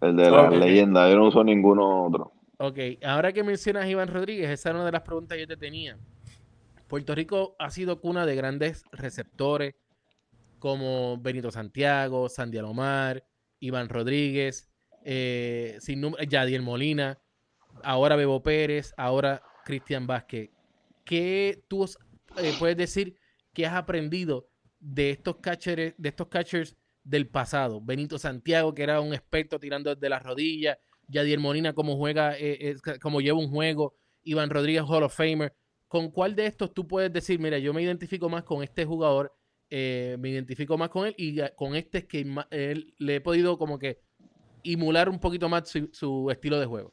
[0.00, 2.32] el de las leyendas, yo no uso ninguno otro.
[2.58, 5.46] Ok, ahora que mencionas a Iván Rodríguez, esa era una de las preguntas que yo
[5.46, 5.96] te tenía.
[6.88, 9.76] Puerto Rico ha sido cuna de grandes receptores,
[10.58, 13.22] como Benito Santiago, Sandy Alomar,
[13.60, 14.68] Iván Rodríguez,
[15.04, 17.20] eh, sin Yadiel Molina,
[17.84, 20.57] ahora Bebo Pérez, ahora Cristian Vázquez.
[21.08, 21.86] ¿Qué tú
[22.36, 23.18] eh, puedes decir
[23.54, 27.80] que has aprendido de estos catchers, de estos catchers del pasado?
[27.80, 32.76] Benito Santiago, que era un experto tirando desde las rodillas, Yadier Molina, como juega, eh,
[33.00, 35.54] como lleva un juego, Iván Rodríguez, Hall of Famer.
[35.86, 39.34] ¿Con cuál de estos tú puedes decir, mira, yo me identifico más con este jugador,
[39.70, 43.56] eh, me identifico más con él y con este es que él, le he podido
[43.56, 44.02] como que
[44.62, 46.92] emular un poquito más su, estilo de juego?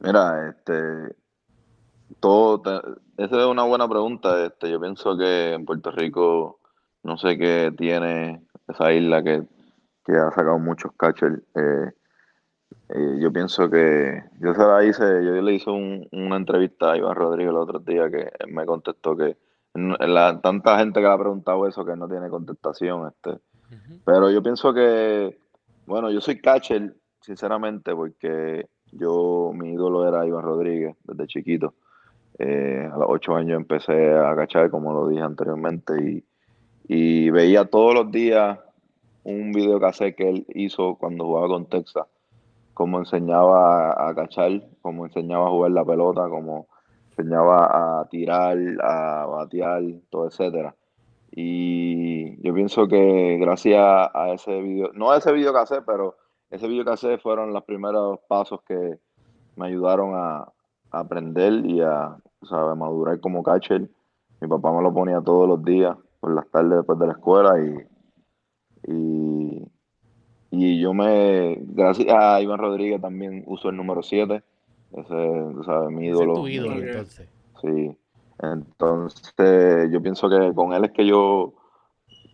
[0.00, 1.14] Mira, este,
[2.20, 2.62] todo,
[3.16, 4.44] esa es una buena pregunta.
[4.44, 6.60] Este, yo pienso que en Puerto Rico,
[7.02, 9.42] no sé qué tiene esa isla que,
[10.04, 11.40] que ha sacado muchos catchers.
[11.54, 11.92] Eh,
[12.88, 17.16] eh, yo pienso que yo se la hice, yo le hice una entrevista a Iván
[17.16, 19.36] Rodríguez el otro día que me contestó que
[19.74, 23.08] la, tanta gente que le ha preguntado eso que no tiene contestación.
[23.08, 23.40] Este.
[24.04, 25.38] Pero yo pienso que,
[25.86, 31.74] bueno, yo soy catcher, sinceramente, porque yo, mi ídolo era Iván Rodríguez desde chiquito.
[32.38, 36.24] Eh, a los ocho años empecé a cachar, como lo dije anteriormente, y,
[36.88, 38.58] y veía todos los días
[39.24, 42.06] un video que él hizo cuando jugaba con Texas
[42.76, 46.68] cómo enseñaba a, cachar, cómo enseñaba a jugar la pelota, cómo
[47.08, 50.76] enseñaba a tirar, a batear, todo etcétera.
[51.30, 53.80] Y yo pienso que gracias
[54.12, 56.18] a ese video, no a ese video que pero
[56.50, 58.98] ese video que fueron los primeros pasos que
[59.56, 60.52] me ayudaron a,
[60.90, 62.16] aprender y a
[62.76, 63.88] madurar como catcher.
[64.40, 67.54] Mi papá me lo ponía todos los días, por las tardes después de la escuela
[67.60, 69.66] y, y
[70.58, 74.42] y yo me, gracias a Iván Rodríguez también uso el número 7.
[74.92, 76.32] Ese, sabes, mi ídolo.
[76.32, 77.28] Es tu ídolo, entonces.
[77.60, 77.96] Sí.
[78.38, 81.54] Entonces, yo pienso que con él es que yo,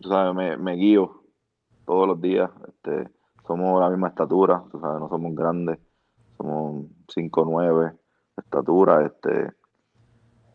[0.01, 1.23] tú sabes, me, me guío
[1.85, 2.49] todos los días.
[2.67, 3.09] Este,
[3.45, 5.79] somos la misma estatura, tú sabes, no somos grandes.
[6.37, 7.97] Somos 5'9 de
[8.37, 9.51] estatura, este.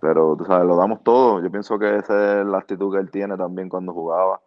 [0.01, 1.43] Pero, tú sabes, lo damos todo.
[1.43, 4.41] Yo pienso que esa es la actitud que él tiene también cuando jugaba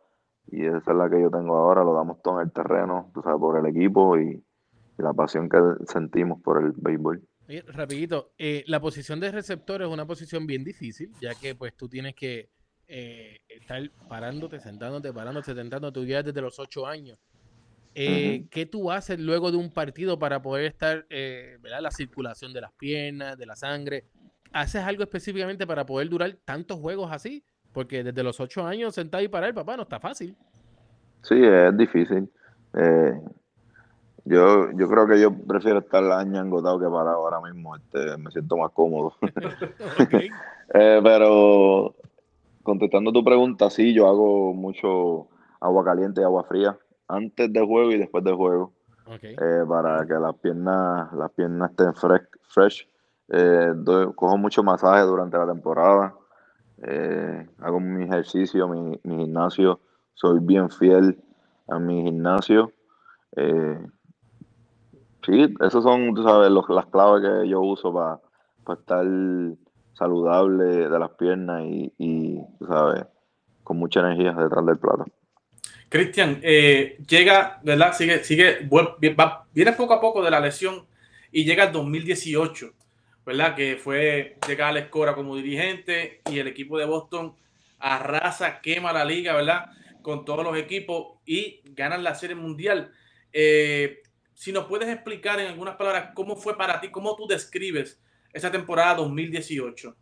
[0.48, 3.22] y esa es la que yo tengo ahora, lo damos todo en el terreno, tú
[3.22, 4.44] sabes, por el equipo y,
[4.98, 7.28] la pasión que sentimos por el béisbol.
[7.70, 11.89] rapidito, eh, la posición de receptor es una posición bien difícil, ya que pues tú
[11.89, 12.50] tienes que
[12.88, 17.17] eh, estar parándote, sentándote, parándote, sentándote, tú ya desde los ocho años.
[17.93, 21.82] Eh, ¿Qué tú haces luego de un partido para poder estar, ¿verdad?
[21.82, 24.06] La circulación de las piernas, de la sangre.
[24.54, 27.43] ¿Haces algo específicamente para poder durar tantos juegos así?
[27.73, 30.36] Porque desde los ocho años sentar y parar, papá, no está fácil.
[31.21, 32.30] Sí, es difícil.
[32.73, 33.21] Eh,
[34.25, 37.75] yo, yo creo que yo prefiero estar año engotado que parado ahora mismo.
[37.75, 39.13] Este, me siento más cómodo.
[40.73, 41.95] Eh, pero
[42.63, 45.27] contestando tu pregunta, sí, yo hago mucho
[45.60, 46.77] agua caliente y agua fría
[47.12, 48.74] antes del juego y después del juego.
[49.21, 52.24] Eh, para que las piernas, las piernas estén fresh.
[52.47, 52.88] fresh.
[54.15, 56.15] cojo mucho masaje durante la temporada.
[56.84, 59.80] Eh, hago mi ejercicio, mi, gimnasio,
[60.13, 61.21] soy bien fiel
[61.67, 62.71] a mi gimnasio.
[63.36, 63.86] Eh,
[65.26, 68.19] sí, esas son, tú sabes, las claves que yo uso para
[68.80, 69.06] estar
[69.93, 73.06] saludable de las piernas y, tú sabes,
[73.63, 75.06] con mucha energía detrás del plato.
[75.91, 77.93] Cristian, eh, llega, ¿verdad?
[77.93, 78.69] Sigue, sigue,
[79.51, 80.88] viene poco a poco de la lesión
[81.32, 82.73] y llega el 2018.
[83.25, 83.56] ¿verdad?
[83.56, 87.36] Que fue llegar a la escora como dirigente y el equipo de Boston
[87.80, 89.65] arrasa, quema la liga, ¿verdad?
[90.01, 92.91] Con todos los equipos y ganan la serie mundial.
[93.34, 94.01] Eh,
[94.34, 97.99] si nos puedes explicar en algunas palabras cómo fue para ti, cómo tú describes
[98.34, 99.95] esa temporada 2018.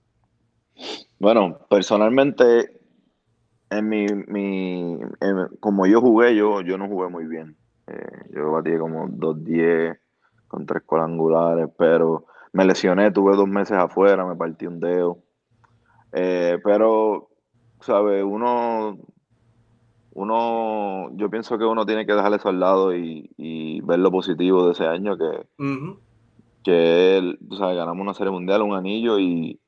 [1.19, 2.78] Bueno, personalmente,
[3.69, 4.99] en mi, mi
[5.59, 7.55] como yo jugué, yo, yo no jugué muy bien.
[7.87, 9.99] Eh, yo batí como 2-10
[10.47, 15.19] con tres cuadrangulares, pero me lesioné, tuve dos meses afuera, me partí un dedo.
[16.11, 17.29] Eh, pero,
[17.81, 18.23] ¿sabes?
[18.23, 18.97] Uno,
[20.13, 24.65] uno, yo pienso que uno tiene que dejar eso al lado y, ver lo positivo
[24.65, 25.47] de ese año que,
[26.63, 27.77] que ¿sabes?
[27.77, 29.59] ganamos una serie mundial, un anillo y,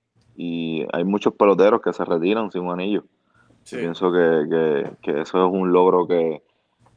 [0.93, 3.03] hay muchos peloteros que se retiran sin un anillo.
[3.69, 6.41] Pienso que, eso es un logro que,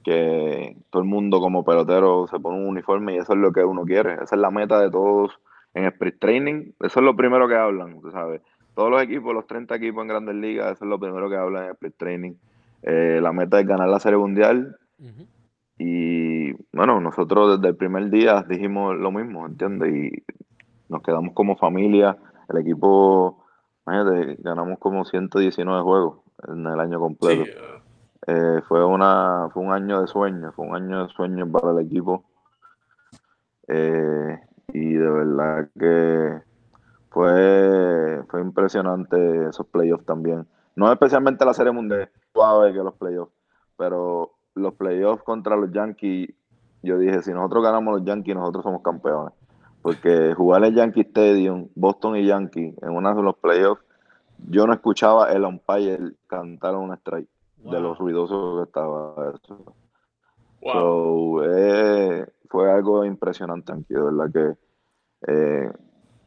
[0.02, 3.64] que todo el mundo como pelotero se pone un uniforme y eso es lo que
[3.64, 4.14] uno quiere.
[4.14, 5.38] Esa es la meta de todos
[5.74, 8.40] en sprint training, eso es lo primero que hablan, tú sabes.
[8.74, 11.64] Todos los equipos, los 30 equipos en Grandes Ligas, eso es lo primero que hablan
[11.64, 12.32] en sprint training.
[12.82, 14.76] Eh, la meta es ganar la Serie Mundial.
[15.76, 19.92] Y bueno, nosotros desde el primer día dijimos lo mismo, ¿entiendes?
[19.92, 20.22] Y
[20.88, 22.16] nos quedamos como familia.
[22.48, 23.44] El equipo,
[23.86, 27.44] imagínate, ganamos como 119 juegos en el año completo.
[28.26, 31.80] Eh, fue, una, fue un año de sueño, fue un año de sueño para el
[31.80, 32.24] equipo.
[33.68, 34.40] Eh,
[34.72, 36.42] y de verdad que
[37.10, 40.46] fue, fue impresionante esos playoffs también.
[40.76, 43.32] No especialmente la Serie Mundial, suave que los playoffs,
[43.76, 46.30] pero los playoffs contra los Yankees,
[46.82, 49.34] yo dije, si nosotros ganamos los Yankees, nosotros somos campeones.
[49.82, 53.83] Porque jugar en Yankee Stadium, Boston y Yankees, en uno de los playoffs,
[54.48, 57.28] yo no escuchaba el umpire cantar un strike
[57.58, 59.74] de los ruidosos que estaba eso.
[61.46, 65.72] Eh, fue algo impresionante aquí, de verdad que eh,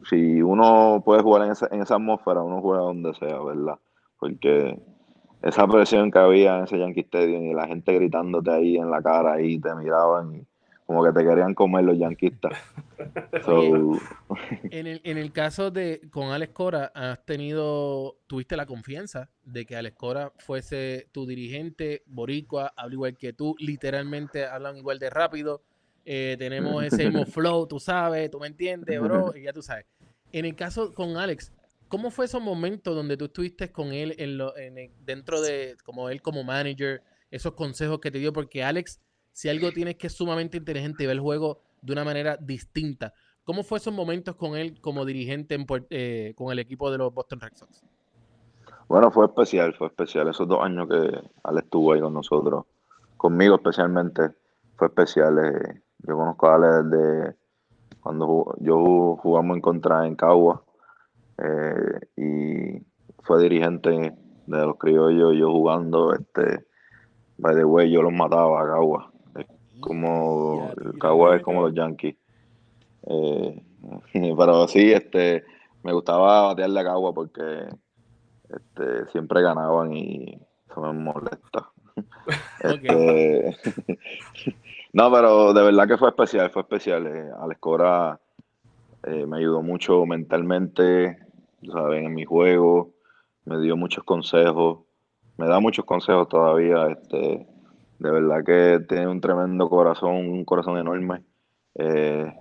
[0.03, 3.79] si uno puede jugar en esa, en esa atmósfera, uno juega donde sea, ¿verdad?
[4.19, 4.79] Porque
[5.41, 9.01] esa presión que había en ese Yankee Stadium y la gente gritándote ahí en la
[9.01, 10.47] cara y te miraban y
[10.87, 12.57] como que te querían comer los yanquistas.
[14.71, 19.65] en, el, en el caso de con Alex Cora, has tenido, tuviste la confianza de
[19.65, 25.09] que Alex Cora fuese tu dirigente, boricua, habla igual que tú, literalmente hablan igual de
[25.09, 25.61] rápido,
[26.05, 29.85] eh, tenemos ese mismo flow, tú sabes, tú me entiendes, bro, y ya tú sabes.
[30.31, 31.51] En el caso con Alex,
[31.89, 36.09] ¿cómo fue esos momentos donde tú estuviste con él en lo, en dentro de, como
[36.09, 38.31] él como manager, esos consejos que te dio?
[38.31, 39.01] Porque Alex
[39.37, 43.13] si algo tienes que es sumamente inteligente y ve el juego de una manera distinta.
[43.43, 47.41] ¿Cómo fue esos momentos con él como dirigente eh, con el equipo de los Boston
[47.41, 47.83] Red Sox?
[48.87, 50.27] Bueno, fue especial, fue especial.
[50.27, 52.65] Esos dos años que Alex estuvo ahí con nosotros,
[53.15, 54.31] conmigo especialmente,
[54.75, 55.37] fue especial.
[55.37, 57.35] Eh, yo conozco a Alex desde
[57.99, 60.63] cuando yo jugamos en contra en Cagua
[61.37, 62.83] eh, y
[63.21, 63.91] fue dirigente
[64.47, 66.65] de los criollos, yo jugando, este,
[67.37, 69.13] by the way, yo los mataba a Cagua
[69.79, 72.15] como el es como los Yankees.
[73.07, 73.63] Eh,
[74.37, 75.43] pero sí, este,
[75.83, 77.67] me gustaba batearle a Cagua porque
[78.49, 81.69] este, siempre ganaban y eso me molesta.
[82.61, 83.57] Este,
[84.93, 87.07] no, pero de verdad que fue especial, fue especial.
[87.07, 88.19] Eh, Alex Cora
[89.03, 91.17] eh, me ayudó mucho mentalmente,
[91.71, 92.05] ¿saben?
[92.05, 92.93] en mi juego,
[93.45, 94.81] me dio muchos consejos,
[95.37, 96.87] me da muchos consejos todavía.
[96.87, 97.47] Este,
[97.99, 101.23] de verdad que tiene un tremendo corazón, un corazón enorme.
[101.75, 102.31] Eh,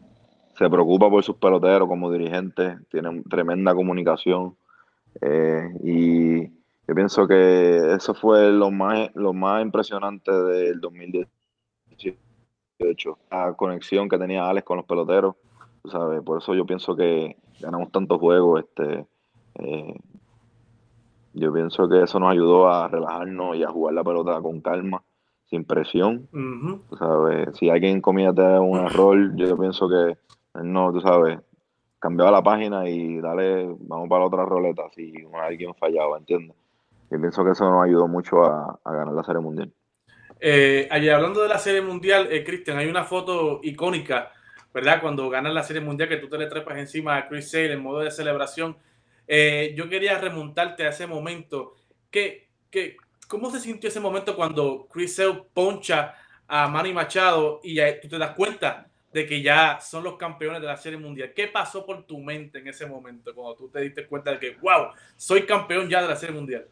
[0.56, 4.56] se preocupa por sus peloteros como dirigente, tiene tremenda comunicación.
[5.20, 13.54] Eh, y yo pienso que eso fue lo más, lo más impresionante del 2018, la
[13.54, 15.36] conexión que tenía Alex con los peloteros.
[16.24, 18.64] Por eso yo pienso que ganamos tantos juegos.
[18.64, 19.06] Este,
[19.54, 19.94] eh,
[21.32, 25.02] yo pienso que eso nos ayudó a relajarnos y a jugar la pelota con calma
[25.48, 26.28] sin presión.
[26.30, 30.16] tú sabes, si alguien comete un error, yo pienso que
[30.62, 31.38] no, tú sabes,
[31.98, 36.56] cambiaba la página y dale, vamos para la otra roleta si alguien fallaba, ¿entiendes?
[37.10, 39.72] Yo pienso que eso nos ayudó mucho a, ganar la Serie Mundial.
[40.40, 44.32] Eh, ayer hablando de la Serie Mundial, eh, Cristian, hay una foto icónica,
[44.74, 45.00] ¿verdad?
[45.00, 47.82] Cuando ganas la Serie Mundial, que tú te le trepas encima a Chris Sale en
[47.82, 48.76] modo de celebración.
[49.28, 51.74] Eh, yo quería remontarte a ese momento.
[52.10, 52.96] ¿Qué, qué,
[53.28, 56.14] ¿Cómo se sintió ese momento cuando Chris Sale poncha
[56.46, 60.66] a Manny Machado y tú te das cuenta de que ya son los campeones de
[60.68, 61.32] la Serie Mundial?
[61.34, 64.56] ¿Qué pasó por tu mente en ese momento cuando tú te diste cuenta de que,
[64.60, 66.66] wow, soy campeón ya de la Serie Mundial?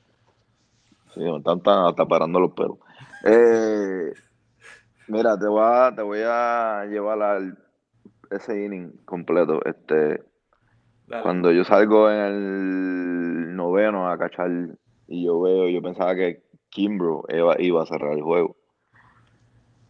[1.13, 2.79] Sí, me están hasta parando los pelos.
[3.25, 4.13] Eh,
[5.09, 7.59] mira, te voy, a, te voy a llevar al
[8.31, 9.61] ese inning completo.
[9.65, 10.23] Este,
[11.23, 14.51] cuando yo salgo en el noveno a cachar
[15.15, 18.57] y yo veo, yo pensaba que Kimbro iba, a cerrar el juego.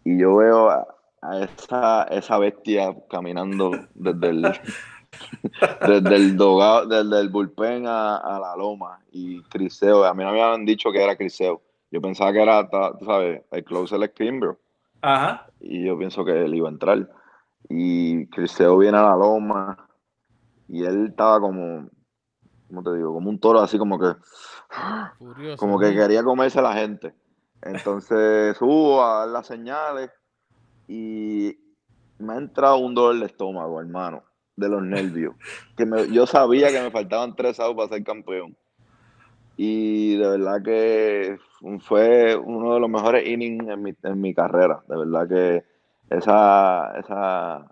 [0.04, 0.86] Y yo veo a,
[1.40, 4.42] esa, esa bestia caminando desde el,
[5.88, 10.04] desde el dogado, desde el bullpen a, la loma y Criseo.
[10.04, 11.62] A mí no me habían dicho que era Criseo.
[11.90, 14.58] Yo pensaba que era, tú sabes, el closer es Kimbro.
[15.00, 15.46] Ajá.
[15.60, 17.08] Y yo pienso que él iba a entrar.
[17.70, 19.88] Y Criseo viene a la loma
[20.68, 21.88] y él estaba como,
[22.68, 23.12] ¿cómo te digo?
[23.12, 24.14] Como un toro así como que
[25.56, 27.14] como que quería comerse a la gente.
[27.62, 30.10] Entonces subo a dar las señales
[30.88, 31.58] y
[32.18, 34.22] me ha entrado un dolor de estómago, hermano,
[34.56, 35.34] de los nervios.
[35.76, 38.56] Que yo sabía que me faltaban tres outs para ser campeón.
[39.56, 41.38] Y de verdad que
[41.80, 44.82] fue uno de los mejores innings en mi, en mi carrera.
[44.88, 45.64] De verdad que
[46.10, 47.64] esa, esa,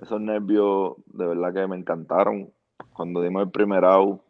[0.00, 2.52] esos nervios, de verdad que me encantaron.
[2.92, 4.20] Cuando dimos el primer out,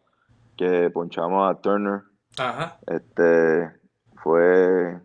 [0.61, 2.03] que ponchamos a Turner,
[2.39, 2.79] Ajá.
[2.87, 3.71] Este
[4.23, 5.01] fue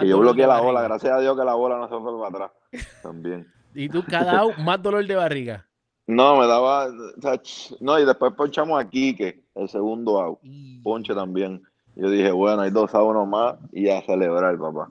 [0.00, 2.46] que yo bloqueé la bola, gracias a Dios que la bola no se fue para
[2.46, 2.92] atrás.
[3.02, 3.46] También.
[3.74, 5.66] ¿Y tú cada out más dolor de barriga?
[6.06, 6.88] No, me daba.
[7.80, 10.40] no, y después ponchamos a Quique, el segundo out.
[10.82, 11.62] Ponche también.
[11.94, 14.90] Yo dije, bueno, hay dos a uno más y a celebrar, papá.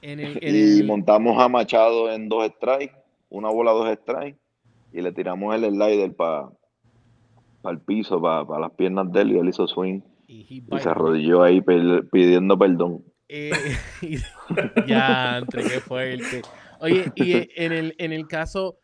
[0.00, 2.96] En el, en Y el- montamos a Machado en dos strikes,
[3.28, 4.38] una bola dos strikes,
[4.92, 6.48] y le tiramos el slider para
[7.70, 10.00] el piso, para las piernas de él, y él hizo swing.
[10.26, 11.60] y se arrodilló ahí
[12.10, 13.04] pidiendo perdón.
[13.28, 13.50] Eh,
[14.02, 14.16] y-
[14.86, 16.42] ya, entre qué fuerte.
[16.80, 18.78] Oye, y eh, en el, en el caso,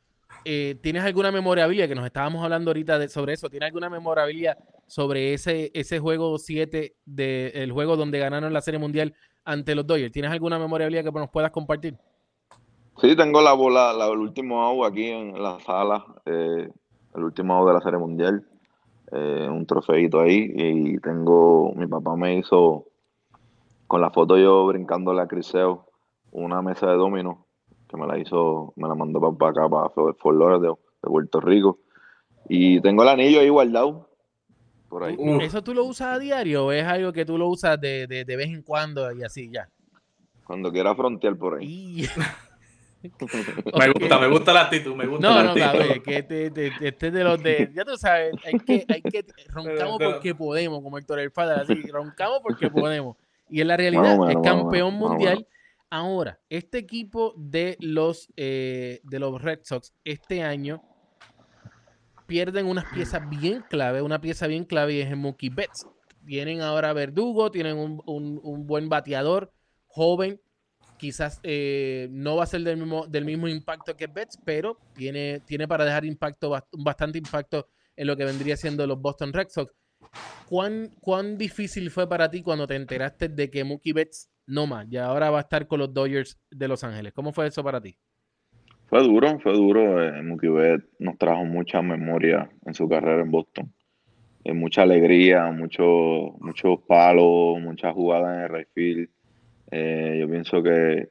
[0.45, 1.89] eh, ¿tienes alguna memorabilia?
[1.89, 3.51] Que nos estábamos hablando ahorita de- sobre eso.
[3.51, 4.57] ¿Tienes alguna memorabilia
[4.87, 9.15] sobre ese, ese juego 7 del juego donde ganaron la Serie Mundial
[9.45, 10.13] ante los Dodgers?
[10.13, 11.95] ¿Tienes alguna memorabilia que nos puedas compartir?
[13.01, 16.69] Sí, tengo la bola, la- el último out aquí en la sala, eh,
[17.17, 18.47] el último out de la Serie Mundial,
[19.13, 22.87] eh, un trofeito ahí, y tengo, mi papá me hizo,
[23.87, 25.87] con la foto yo brincándole a Criseo,
[26.33, 27.39] una mesa de dominos,
[27.89, 31.79] que me la hizo, me la mandó para acá, para Fort Lauderdale, de Puerto Rico,
[32.49, 34.09] y tengo el anillo ahí guardado,
[34.89, 35.17] por ahí.
[35.41, 38.25] ¿Eso tú lo usas a diario o es algo que tú lo usas de, de,
[38.25, 39.69] de vez en cuando y así ya?
[40.45, 42.07] Cuando quiera frontear por ahí.
[43.03, 45.67] Me gusta, me gusta la actitud, me gusta No, la no, actitud.
[45.79, 49.03] cabrón, que este, te- te- este de los de, ya tú sabes, hay que, hay
[49.03, 53.17] que, roncamos Pero- porque podemos, como Héctor El Fadal, así, roncamos porque podemos.
[53.49, 55.47] Y en la realidad es campeón mundial.
[55.91, 60.83] Ahora, este equipo de los, eh, de los Red Sox este año
[62.27, 65.87] pierden unas piezas bien clave, una pieza bien clave y es en Mookie Betts.
[66.27, 69.51] Tienen ahora a Verdugo, tienen un, un- un buen bateador,
[69.87, 70.41] joven,
[70.99, 75.41] quizás eh, no va a ser del mismo, del mismo impacto que Betts, pero tiene,
[75.47, 79.49] tiene para dejar impacto, bast- bastante impacto en lo que vendría siendo los Boston Red
[79.49, 79.73] Sox.
[80.49, 84.87] ¿Cuán, ¿Cuán difícil fue para ti cuando te enteraste de que Mookie Betts no más,
[84.91, 87.13] y ahora va a estar con los Dodgers de Los Ángeles?
[87.13, 87.97] ¿Cómo fue eso para ti?
[88.87, 90.03] Fue duro, fue duro.
[90.03, 93.75] Eh, Mookie Betts nos trajo mucha memoria en su carrera en Boston.
[94.45, 95.83] Eh, mucha alegría, mucho,
[96.41, 99.11] muchos palos, muchas jugadas en el field.
[99.71, 101.11] Eh, yo pienso que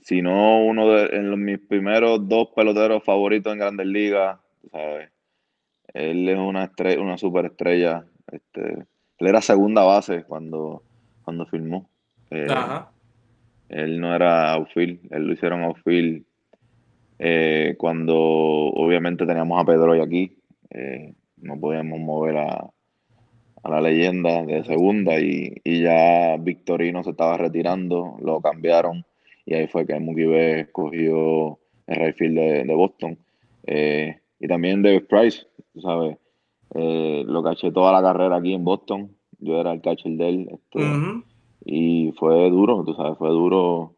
[0.00, 4.38] si no uno de en los, mis primeros dos peloteros favoritos en Grandes Ligas,
[4.70, 5.10] ¿sabes?
[5.94, 8.04] Él es una estrella, una superestrella.
[8.30, 8.86] Este,
[9.18, 10.82] él era segunda base cuando,
[11.22, 11.88] cuando firmó.
[12.30, 12.90] Eh, Ajá.
[13.68, 16.24] él no era outfield, él lo hicieron outfield
[17.18, 20.36] eh, cuando obviamente teníamos a Pedro y aquí.
[20.70, 22.70] eh, no podíamos mover a,
[23.62, 29.04] a la leyenda de segunda y, y ya Victorino se estaba retirando, lo cambiaron
[29.44, 33.18] y ahí fue que Mookie Betts escogió el right field de, de Boston.
[33.64, 36.16] Eh, y también David Price, tú sabes,
[36.74, 39.10] eh, lo caché toda la carrera aquí en Boston.
[39.38, 40.48] Yo era el catcher de él.
[40.52, 40.80] este,
[41.64, 43.94] y fue duro, tú sabes, fue duro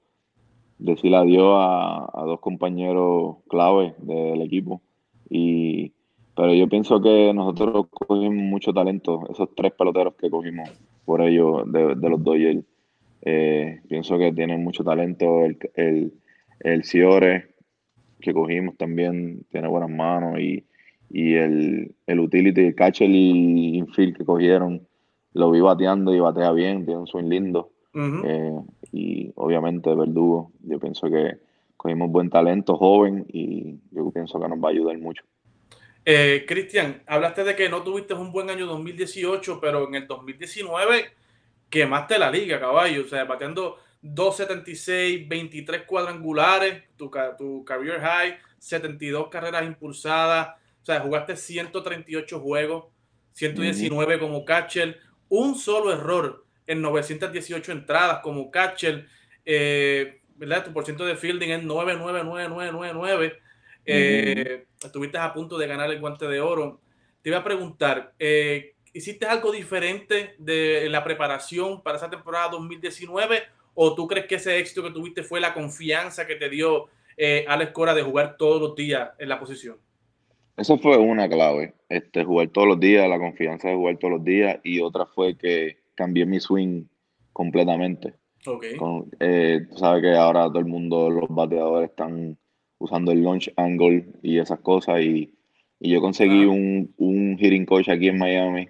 [0.79, 4.83] decir adiós a, a dos compañeros clave del equipo.
[5.31, 5.93] Y,
[6.37, 10.69] pero yo pienso que nosotros cogimos mucho talento, esos tres peloteros que cogimos
[11.05, 12.65] por ellos de, de los Dodgers.
[13.23, 15.45] Eh, pienso que tienen mucho talento.
[15.45, 16.13] El, el,
[16.61, 17.55] el Ciore
[18.21, 20.41] que cogimos también tiene buenas manos.
[20.41, 20.65] Y,
[21.11, 24.87] y el, el utility, el catcher y infield que cogieron,
[25.35, 27.71] lo vi bateando y batea bien, tiene un swing lindo.
[27.95, 28.59] Eh,
[28.91, 31.37] y obviamente Verdugo, yo pienso que
[31.77, 35.23] cogimos buen talento, joven, y yo pienso que nos va a ayudar mucho.
[36.05, 41.13] Eh, Cristian, hablaste de que no tuviste un buen año 2018, pero en el 2019
[41.71, 43.03] quemaste la liga, caballo.
[43.05, 50.49] O sea, bateando 276, 23 cuadrangulares, tu, tu career high, 72 carreras impulsadas.
[50.83, 52.85] O sea, jugaste 138 juegos,
[53.33, 59.07] 119 como catcher, un solo error en 918 entradas como catcher.
[59.47, 60.65] Eh, ¿verdad?
[60.65, 63.39] Tu porcentaje de fielding es 9999999.
[63.87, 66.81] Eh, estuviste a punto de ganar el guante de oro.
[67.23, 73.43] Te iba a preguntar, eh, ¿hiciste algo diferente de la preparación para esa temporada 2019?
[73.75, 77.45] ¿O tú crees que ese éxito que tuviste fue la confianza que te dio eh,
[77.49, 79.77] Alex Cora de jugar todos los días en la posición?
[80.57, 84.25] Eso fue una clave, este, jugar todos los días, la confianza de jugar todos los
[84.25, 86.85] días, y otra fue que cambié mi swing
[87.33, 88.15] completamente.
[88.47, 88.67] Ok.
[88.79, 92.39] Con- eh, tú sabes que ahora todo el mundo, los bateadores están
[92.79, 95.33] usando el launch angle y esas cosas, y,
[95.81, 96.49] y yo conseguí Ah.
[96.49, 98.69] un, un hitting coach aquí en Miami,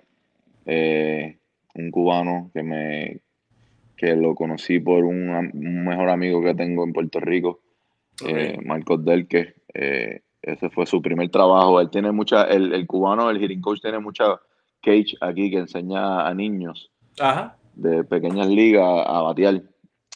[0.67, 1.39] eh,
[1.75, 3.21] un cubano que me
[3.97, 7.61] que lo conocí por un, un mejor amigo que tengo en Puerto Rico,
[8.23, 8.29] ok.
[8.29, 9.55] eh, Marcos Delque.
[9.73, 11.81] eh, ese fue su primer trabajo.
[11.81, 14.39] Él tiene mucha, el, el cubano, el hitting coach, tiene mucha
[14.83, 17.57] cage aquí que enseña a niños Ajá.
[17.75, 19.63] de pequeñas ligas a batear.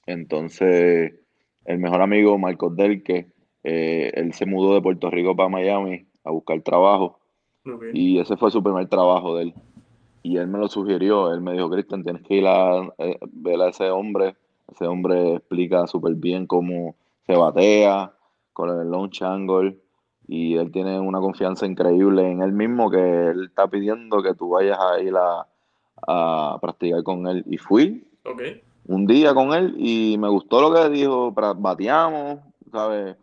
[0.07, 1.15] Entonces,
[1.65, 3.29] el mejor amigo, Marcos Delque,
[3.65, 7.19] eh, él se mudó de Puerto Rico para Miami a buscar trabajo
[7.93, 9.55] y ese fue su primer trabajo de él.
[10.23, 11.33] y él me lo sugirió.
[11.33, 14.37] Él me dijo, Cristian, tienes que ir a eh, ver a ese hombre.
[14.73, 16.95] Ese hombre explica súper bien cómo
[17.27, 18.13] se batea
[18.53, 19.79] con el launch angle
[20.27, 24.51] y él tiene una confianza increíble en él mismo que él está pidiendo que tú
[24.51, 25.47] vayas a ir a,
[26.07, 27.45] a practicar con él.
[27.49, 28.43] Y fui Ok.
[28.89, 32.41] un día con él y me gustó lo que dijo, bateamos,
[32.71, 33.17] ¿sabes?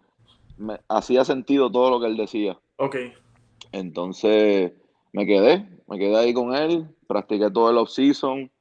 [0.57, 2.57] Me, hacía sentido todo lo que él decía.
[2.77, 2.97] Ok.
[3.71, 4.71] Entonces
[5.11, 8.51] me quedé, me quedé ahí con él, practiqué todo el off-season,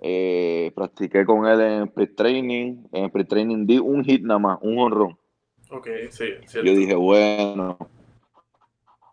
[0.00, 5.18] eh, practiqué con él en pre-training, en pre-training di un hit nada más, un honrón.
[5.70, 6.70] Ok, sí, cierto.
[6.70, 7.78] Yo dije, bueno,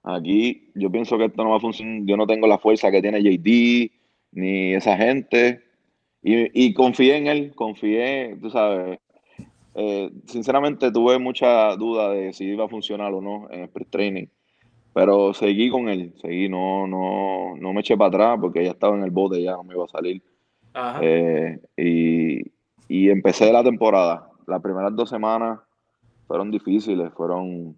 [0.04, 3.02] aquí yo pienso que esto no va a funcionar, yo no tengo la fuerza que
[3.02, 3.92] tiene JD,
[4.34, 5.64] ni esa gente,
[6.22, 9.00] y, y confié en él, confié, tú sabes,
[9.76, 14.28] eh, sinceramente tuve mucha duda de si iba a funcionar o no en el pre-training,
[14.94, 18.98] pero seguí con él, seguí, no, no, no me eché para atrás porque ya estaba
[18.98, 20.22] en el bote, ya no me iba a salir.
[20.74, 21.00] Ajá.
[21.02, 22.52] Eh, y,
[22.88, 24.30] y empecé la temporada.
[24.48, 25.60] Las primeras dos semanas
[26.28, 27.78] fueron difíciles, fueron,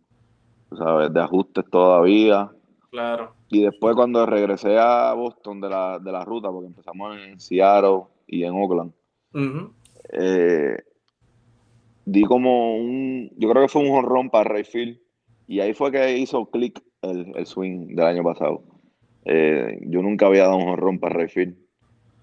[0.75, 2.51] sabes, de ajustes todavía.
[2.89, 3.33] Claro.
[3.49, 8.03] Y después cuando regresé a Boston de la, de la ruta, porque empezamos en Seattle
[8.27, 8.91] y en Oakland,
[10.11, 10.77] eh,
[12.05, 14.99] di como un, yo creo que fue un jonrón para Rayfield
[15.47, 18.63] y ahí fue que hizo click el, el swing del año pasado.
[19.25, 21.55] Eh, yo nunca había dado un jonrón para Rayfield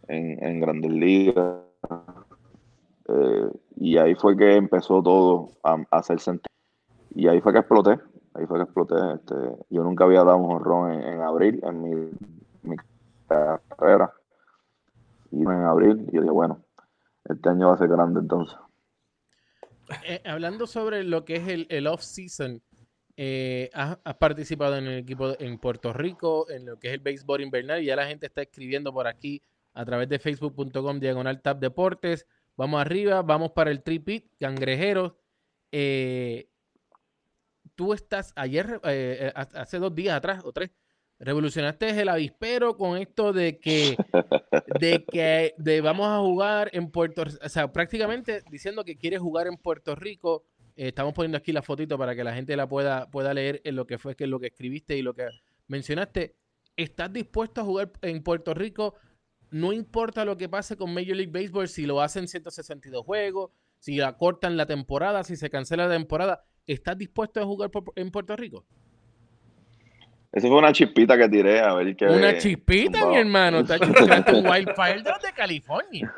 [0.08, 1.62] en, en Grandes Ligas
[3.08, 6.54] Eh, y ahí fue que empezó todo a, hacer sentido.
[7.14, 7.98] Y ahí fue que exploté,
[8.34, 8.94] ahí fue que exploté.
[9.14, 9.34] Este,
[9.70, 11.94] yo nunca había dado un jonrón en, en abril en mi,
[12.62, 12.76] mi
[13.26, 14.12] carrera.
[15.32, 16.58] Y en abril, y yo dije, bueno,
[17.24, 18.58] este año va a ser grande entonces.
[20.04, 22.62] Eh, hablando sobre lo que es el, el off-season,
[23.22, 27.42] eh, has, participado en el equipo en Puerto Rico, en lo que es el béisbol
[27.42, 29.42] invernal, y ya la gente está escribiendo por aquí
[29.74, 32.26] a través de facebook.com diagonal tab deportes.
[32.56, 35.12] Vamos arriba, vamos para el tripit, cangrejeros.
[35.70, 36.48] Eh,
[37.74, 40.70] tú estás ayer, eh, hace dos días atrás o tres,
[41.20, 43.96] revolucionaste el avispero con esto de que,
[44.80, 49.20] de que de vamos a jugar en Puerto Rico, o sea, prácticamente diciendo que quieres
[49.20, 50.44] jugar en Puerto Rico.
[50.76, 53.76] Eh, estamos poniendo aquí la fotito para que la gente la pueda, pueda leer en
[53.76, 55.28] lo que fue que lo que escribiste y lo que
[55.68, 56.34] mencionaste.
[56.76, 58.94] ¿Estás dispuesto a jugar en Puerto Rico?
[59.50, 64.00] No importa lo que pase con Major League Baseball, si lo hacen 162 juegos, si
[64.00, 66.44] acortan la temporada, si se cancela la temporada.
[66.66, 68.64] ¿Estás dispuesto a jugar por- en Puerto Rico?
[70.32, 72.06] Eso fue una chispita que tiré a ver qué.
[72.06, 73.64] Una chispita, mi hermano.
[73.64, 76.14] Te tiraste un wildfire de los de California.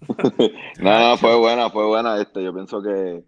[0.80, 2.20] No, no, fue buena, fue buena.
[2.20, 3.22] Este, yo pienso que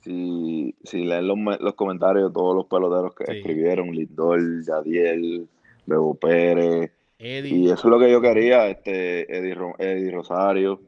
[0.00, 3.38] si, si leen los, los comentarios de todos los peloteros que Sí.
[3.38, 5.46] escribieron, Lindor, Yadiel,
[5.84, 7.64] Bebo Pérez, y Eddie.
[7.66, 10.80] eso es lo que yo quería, este, Eddie Rosario.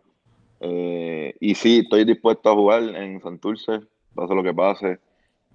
[0.61, 3.81] Eh, y sí, estoy dispuesto a jugar en Santurce,
[4.15, 4.99] pase lo que pase.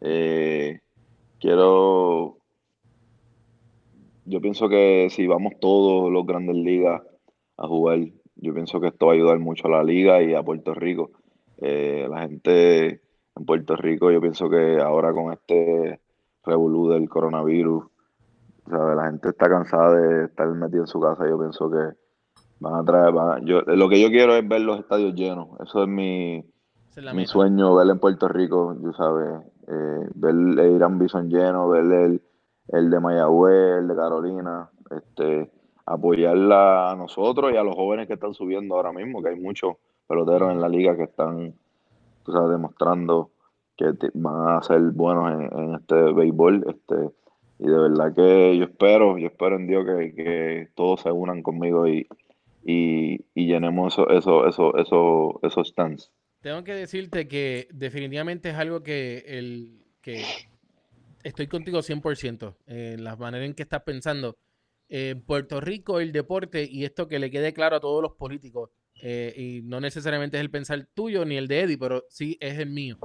[0.01, 0.79] Eh,
[1.39, 2.37] quiero,
[4.29, 7.01] yo pienso que si vamos todos los grandes ligas
[7.57, 7.99] a jugar,
[8.35, 11.11] yo pienso que esto va a ayudar mucho a la liga y a Puerto Rico.
[11.57, 13.01] Eh, la gente
[13.35, 15.99] en Puerto Rico, yo pienso que ahora con este
[16.45, 17.83] revolú del coronavirus,
[18.69, 18.95] ¿sabes?
[18.95, 21.27] La gente está cansada de estar metida en su casa.
[21.27, 21.97] Yo pienso que
[22.59, 25.49] van a traer, van a- yo, lo que yo quiero es ver los estadios llenos.
[25.61, 30.75] Eso es mi, es mi sueño, ver en Puerto Rico, tú sabes, eh, ver el
[30.75, 32.21] Irán Bison lleno, ver el,
[32.71, 35.51] el de Mayagüez, el de Carolina, este,
[35.85, 39.75] apoyarla a nosotros y a los jóvenes que están subiendo ahora mismo, que hay muchos
[40.07, 41.53] peloteros en la liga que están,
[42.23, 43.31] tú sabes, demostrando
[43.77, 46.95] que van a ser buenos en, en este béisbol, este,
[47.59, 51.41] y de verdad que yo espero, yo espero en Dios que, que todos se unan
[51.41, 52.07] conmigo y,
[52.63, 56.11] y, y llenemos eso, eso, eso, eso, esos stands.
[56.41, 60.23] Tengo que decirte que definitivamente es algo que, el, que
[61.23, 64.37] estoy contigo 100% en la manera en que estás pensando.
[64.87, 68.71] En Puerto Rico, el deporte, y esto que le quede claro a todos los políticos,
[69.01, 72.57] eh, y no necesariamente es el pensar tuyo ni el de Eddie, pero sí es
[72.59, 72.97] el mío.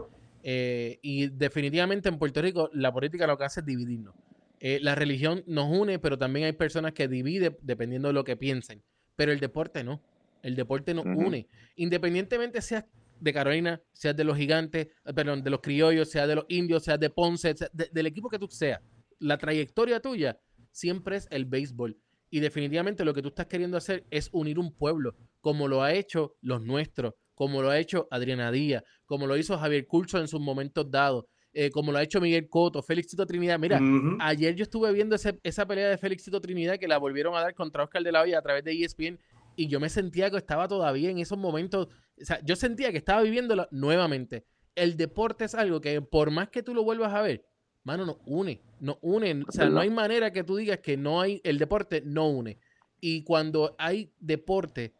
[0.43, 4.15] Eh, y definitivamente en Puerto Rico la política lo que hace es dividirnos.
[4.61, 8.37] Eh, la religión nos une, pero también hay personas que dividen dependiendo de lo que
[8.37, 8.83] piensen.
[9.17, 10.01] Pero el deporte no.
[10.43, 11.27] El deporte nos Ujú.
[11.27, 11.47] une.
[11.77, 12.85] Independientemente seas
[13.21, 16.85] de Carolina, seas de los gigantes, eh, perdón, de los criollos, seas de los indios,
[16.85, 18.81] seas de Ponce, de- del equipo que tú seas,
[19.19, 20.39] la trayectoria tuya
[20.71, 21.97] siempre es el béisbol.
[22.31, 25.93] Y definitivamente lo que tú estás queriendo hacer es unir un pueblo, como lo ha
[25.93, 30.29] hecho los nuestros, como lo ha hecho Adriana Díaz, como lo hizo Javier Curso en
[30.29, 31.25] sus momentos dados.
[31.57, 33.61] eh, como lo ha hecho Miguel Coto, Félixito Trinidad.
[33.61, 33.79] Mira,
[34.21, 37.55] ayer yo estuve viendo ese- esa pelea de Félixito Trinidad que la volvieron a dar
[37.55, 39.21] contra Oscar de la Hoya a través de ESPN
[39.57, 41.88] y yo me sentía que estaba todavía en esos momentos,
[42.20, 44.46] o sea, yo sentía que estaba viviéndolo nuevamente.
[44.74, 47.46] El deporte es algo que por más que tú lo vuelvas a ver,
[47.84, 49.44] mano, nos une, nos une.
[49.48, 52.59] O sea, no hay manera que tú digas que no hay, el deporte no une.
[53.00, 54.94] Y cuando hay deporte,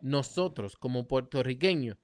[0.00, 1.96] nosotros como puertorriqueños,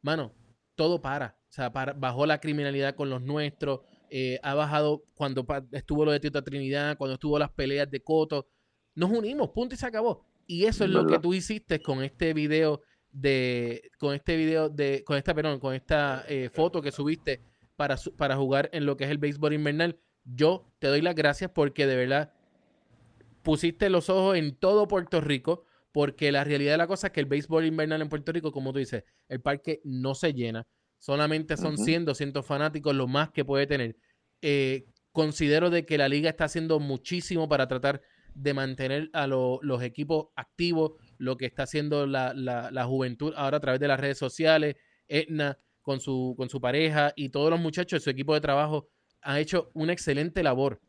[0.00, 0.32] mano,
[0.74, 1.38] todo para.
[1.48, 6.12] O sea, para- bajó la criminalidad con los nuestros, eh, ha bajado cuando estuvo lo
[6.12, 8.48] de Tito Trinidad, cuando estuvo las peleas de Coto.
[8.94, 10.26] Nos unimos, punto y se acabó.
[10.52, 15.02] Y eso es lo que tú hiciste con este video de, con este video de,
[15.02, 17.40] con esta, perdón, con esta eh, foto que subiste
[17.74, 19.98] para, para jugar en lo que es el béisbol invernal.
[20.24, 22.34] Yo te doy las gracias porque de verdad
[23.40, 27.20] pusiste los ojos en todo Puerto Rico, porque la realidad de la cosa es que
[27.20, 30.66] el béisbol invernal en Puerto Rico, como tú dices, el parque no se llena,
[30.98, 31.84] solamente son Ujú.
[31.84, 33.96] 100, 200 fanáticos, lo más que puede tener.
[34.42, 38.02] Eh, considero de que la liga está haciendo muchísimo para tratar
[38.34, 43.32] de mantener a lo- los equipos activos, lo que está haciendo la, la- la juventud
[43.36, 44.76] ahora a través de las redes sociales,
[45.08, 48.88] Etna con su, con su pareja y todos los muchachos de su equipo de trabajo
[49.20, 50.80] han hecho una excelente labor.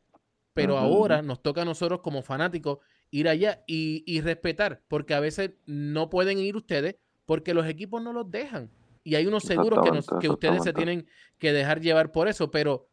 [0.53, 2.79] Pero ahora nos toca a nosotros como fanáticos
[3.09, 8.01] ir allá y, y respetar, porque a veces no pueden ir ustedes porque los equipos
[8.01, 8.69] no los dejan.
[9.03, 11.07] Y hay unos seguros que, nos- que ustedes se tienen
[11.39, 12.87] que dejar llevar por eso, pero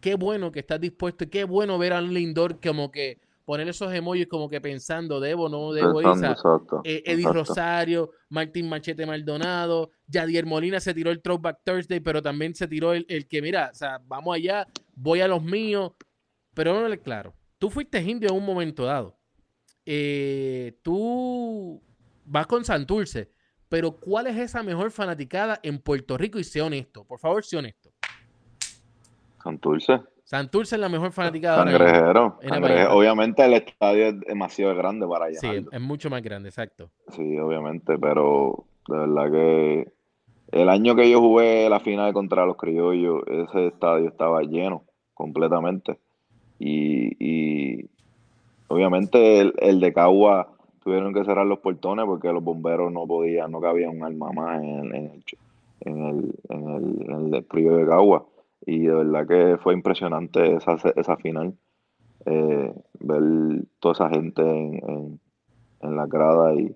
[0.00, 3.20] qué bueno que estás dispuesto y qué bueno ver a Lindor como que
[3.50, 7.38] poner esos emojis como que pensando, debo, no debo exacto, eh, Eddie exacto.
[7.40, 12.92] Rosario, Martín Machete Maldonado, Yadier Molina se tiró el Throwback Thursday, pero también se tiró
[12.92, 15.94] el, el que, mira, o sea, vamos allá, voy a los míos.
[16.54, 19.18] Pero no claro, tú fuiste indio en un momento dado.
[19.84, 21.82] Eh, tú
[22.26, 23.32] vas con Santurce,
[23.68, 26.38] pero ¿cuál es esa mejor fanaticada en Puerto Rico?
[26.38, 27.90] Y sé honesto, por favor, sé honesto.
[29.42, 30.00] Santurce.
[30.30, 31.64] Santurce es la mejor fanaticada.
[31.64, 32.96] Cangrejero, En el cangreje- Vallejo.
[32.98, 35.40] Obviamente el estadio es demasiado grande para allá.
[35.40, 36.88] Sí, es mucho más grande, exacto.
[37.08, 39.92] Sí, obviamente, pero de verdad que
[40.52, 45.98] el año que yo jugué la final contra los criollos, ese estadio estaba lleno completamente.
[46.60, 47.86] Y, y
[48.68, 50.46] obviamente el, el de Cagua
[50.84, 54.62] tuvieron que cerrar los portones porque los bomberos no podían, no cabía un alma más
[54.62, 58.26] en, en el, en el, en el criollo de Cagua.
[58.66, 61.54] Y de verdad que fue impresionante esa, esa final.
[62.26, 63.22] eh, ver
[63.80, 65.20] toda esa gente en,
[65.80, 66.74] en, la grada y,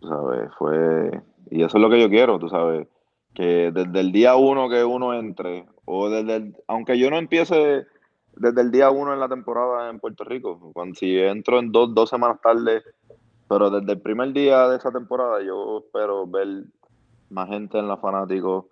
[0.00, 1.22] tú sabes, fue...
[1.50, 2.88] Y eso es lo que yo quiero, tú sabes,
[3.34, 7.86] que desde el día uno que uno entre, o desde el- aunque yo no empiece
[8.36, 11.94] desde el día uno en la temporada en Puerto Rico, cuando si entro en dos,
[11.94, 12.82] dos semanas tarde,
[13.48, 16.64] pero desde el primer día de esa temporada yo espero ver
[17.30, 18.68] más gente en la fanático,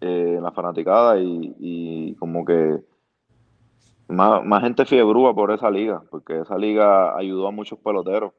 [0.00, 2.78] eh, en la fanaticada y, como que
[4.08, 8.32] más, gente fiebrúa por esa liga, porque esa liga ayudó a muchos peloteros.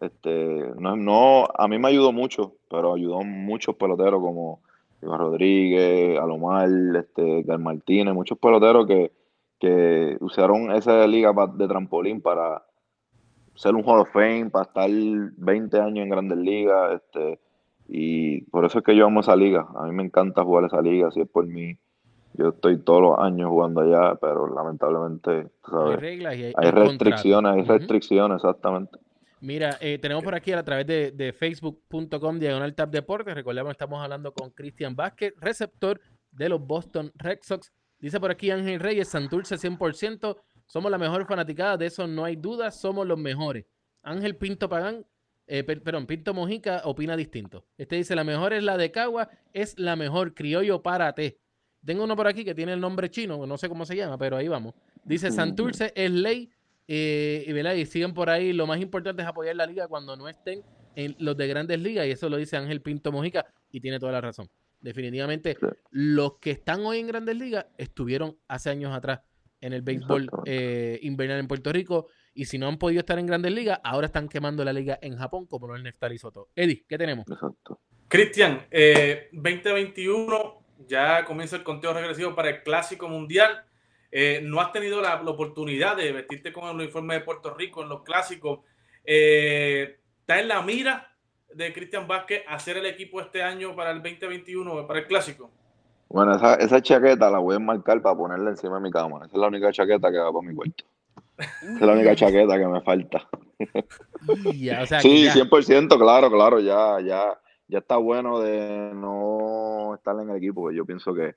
[0.00, 4.60] Este, no, no, a mí me ayudó mucho, pero ayudó a muchos peloteros como
[5.02, 9.12] Iván Rodríguez, Alomar, este, Gal Martínez, muchos peloteros que,
[9.58, 12.64] que usaron esa liga de trampolín para
[13.54, 17.38] ser un Hall of Fame, para estar 20 años en Grandes Ligas, este,
[17.96, 19.68] y por eso es que yo amo esa liga.
[19.76, 21.78] A mí me encanta jugar esa liga, si es por mí.
[22.32, 26.70] Yo estoy todos los años jugando allá, pero lamentablemente, tú Hay sabes, reglas y hay,
[26.72, 28.98] restricciones, hay restricciones, exactamente.
[29.40, 33.32] Mira, eh, tenemos por aquí a través de, de facebook.com diagonal tap deportes.
[33.32, 36.00] Recordemos, estamos hablando con Cristian Vázquez, receptor
[36.32, 37.72] de los Boston Red Sox.
[38.00, 40.36] Dice por aquí Ángel Reyes, Santurce 100%.
[40.66, 43.66] Somos la mejor fanaticada, de eso no hay duda, somos los mejores.
[44.02, 45.06] Ángel Pinto Pagán,
[45.46, 47.66] eh, per- perdón, Pinto Mojica opina distinto.
[47.78, 51.38] Este dice, la mejor es la de Cagua, es la mejor, criollo párate.
[51.84, 54.36] Tengo uno por aquí que tiene el nombre chino, no sé cómo se llama, pero
[54.36, 54.74] ahí vamos.
[55.04, 56.50] Dice, Santurce es ley,
[56.88, 57.74] eh, y, ¿verdad?
[57.74, 58.52] y siguen por ahí.
[58.54, 60.62] Lo más importante es apoyar la liga cuando no estén
[60.96, 62.06] en los de grandes ligas.
[62.06, 64.48] Y eso lo dice Ángel Pinto Mojica y tiene toda la razón.
[64.80, 65.66] Definitivamente, Sí.
[65.90, 69.20] los que están hoy en grandes ligas estuvieron hace años atrás
[69.60, 72.08] en el béisbol eh, invernal en Puerto Rico.
[72.34, 75.16] Y si no han podido estar en grandes ligas, ahora están quemando la liga en
[75.16, 76.48] Japón, como lo es Neftali Soto.
[76.56, 77.26] Eddie, ¿qué tenemos?
[77.30, 77.78] Exacto.
[78.08, 83.64] Cristian, eh, 2021 ya comienza el conteo regresivo para el Clásico Mundial.
[84.10, 87.82] Eh, no has tenido la, la oportunidad de vestirte con el uniforme de Puerto Rico
[87.82, 88.60] en los clásicos.
[89.04, 91.12] Eh, ¿Está en la mira
[91.52, 95.50] de Cristian Vázquez hacer el equipo este año para el 2021, para el Clásico?
[96.08, 99.18] Bueno, esa, esa chaqueta la voy a enmarcar para ponerla encima de mi cama.
[99.18, 100.84] Esa es la única chaqueta que va para mi cuarto.
[101.38, 103.28] Es la única chaqueta que me falta.
[104.56, 109.94] Ya, o sea, Sí, ya- 100%, claro, claro, ya, ya, ya está bueno de no
[109.94, 110.70] estar en el equipo.
[110.70, 111.34] Yo pienso que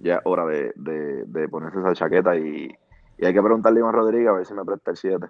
[0.00, 2.68] ya es hora de, de, de ponerse esa chaqueta y,
[3.18, 5.26] y hay que preguntarle a Iván Rodríguez a ver si me presta el 7.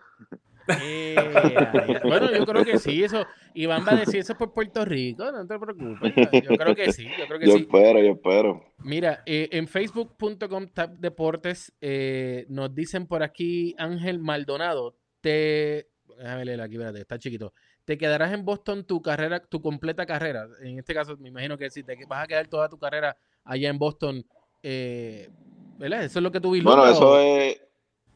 [0.69, 1.15] Eh,
[2.05, 3.27] bueno, yo creo que sí, eso.
[3.55, 6.13] Iván va a decir eso por Puerto Rico, no te preocupes.
[6.43, 7.63] Yo creo que sí, yo creo que yo sí.
[7.63, 8.65] espero, yo espero.
[8.79, 10.67] Mira, eh, en facebook.com
[10.99, 15.89] Deportes eh, nos dicen por aquí Ángel Maldonado, te
[16.19, 17.53] déjame leer aquí, espérate, está chiquito.
[17.85, 20.47] Te quedarás en Boston tu carrera, tu completa carrera.
[20.63, 23.69] En este caso, me imagino que si te vas a quedar toda tu carrera allá
[23.69, 24.25] en Boston,
[24.63, 26.05] ¿verdad?
[26.05, 26.99] Eso es lo que tú vislumbras.
[26.99, 27.61] Bueno, eso es,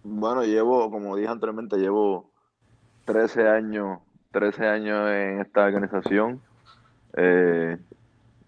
[0.02, 2.32] bueno, llevo, como dije anteriormente, llevo
[3.08, 4.00] 13 años,
[4.32, 6.42] 13 años en esta organización.
[7.16, 7.78] Eh,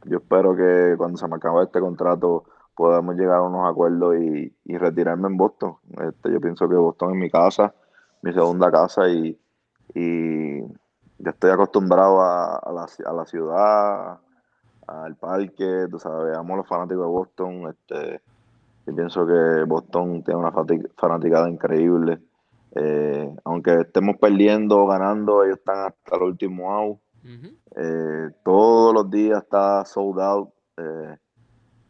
[0.04, 2.44] yo espero que cuando se me acabe este contrato
[2.76, 5.76] podamos llegar a unos acuerdos y, retirarme en Boston.
[6.06, 7.72] Este, yo pienso que Boston es mi casa,
[8.20, 9.38] mi segunda casa y,
[9.94, 10.60] y
[11.18, 14.18] ya estoy acostumbrado a, la, ciudad,
[14.86, 17.70] al parque, tú sabes, amo a los fanáticos de Boston.
[17.70, 18.20] Este,
[18.86, 22.20] yo pienso que Boston tiene una fanaticada increíble.
[22.74, 26.98] Eh, aunque estemos perdiendo o ganando, ellos están hasta el último out.
[27.76, 30.50] Eh, todos los días está sold out.
[30.76, 31.16] Eh,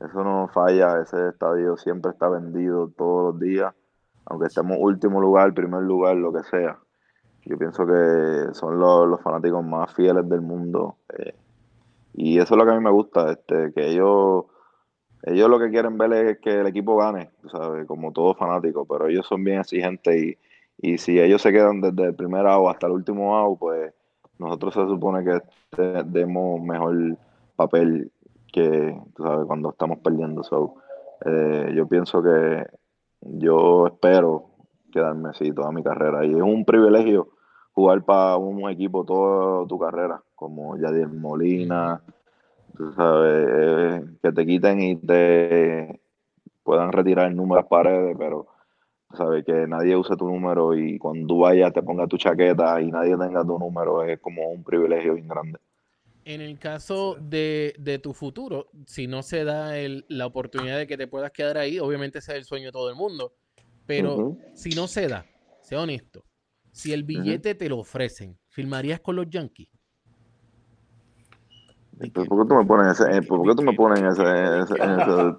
[0.00, 1.00] eso no falla.
[1.02, 3.74] Ese estadio siempre está vendido todos los días.
[4.26, 6.78] Aunque estemos último lugar, primer lugar, lo que sea.
[7.44, 10.96] Yo pienso que son los, los fanáticos más fieles del mundo.
[11.18, 11.34] eh,
[12.12, 14.44] y eso es lo que a mí me gusta, este, que ellos,
[15.22, 17.86] ellos lo que quieren ver es que el equipo gane, ¿sabes?
[17.86, 20.38] Como todo fanático, pero ellos son bien exigentes y,
[20.82, 23.92] y si ellos se quedan desde el primer out hasta el último out, pues
[24.38, 25.40] nosotros se supone que
[26.06, 27.16] demos mejor
[27.54, 28.10] papel
[28.50, 30.42] que, tú sabes, cuando estamos perdiendo.
[30.42, 30.76] So,
[31.26, 32.66] eh, yo pienso que
[33.20, 34.46] yo espero
[34.90, 37.28] quedarme así toda mi carrera y es un privilegio
[37.72, 42.00] jugar para un equipo toda tu carrera, como Yadier Molina,
[42.76, 46.00] tú sabes, eh, que te quiten y te
[46.62, 48.46] puedan retirar el número las paredes, pero
[49.16, 52.90] sabes que nadie use tu número y cuando tú vayas te ponga tu chaqueta y
[52.90, 55.58] nadie tenga tu número, es como un privilegio bien grande.
[56.24, 60.86] En el caso de, de tu futuro, si no se da el- la oportunidad de
[60.86, 63.32] que te puedas quedar ahí, obviamente ese es el sueño de todo el mundo,
[63.86, 64.38] pero Ujú.
[64.54, 65.26] si no se da,
[65.60, 66.24] sea honesto,
[66.72, 69.68] si el billete te lo ofrecen, ¿firmarías con los Yankees?
[71.98, 74.22] ¿Por qué tú me pones ese, eh, por qué tú me pones ese,
[74.62, 75.36] ese- en ese-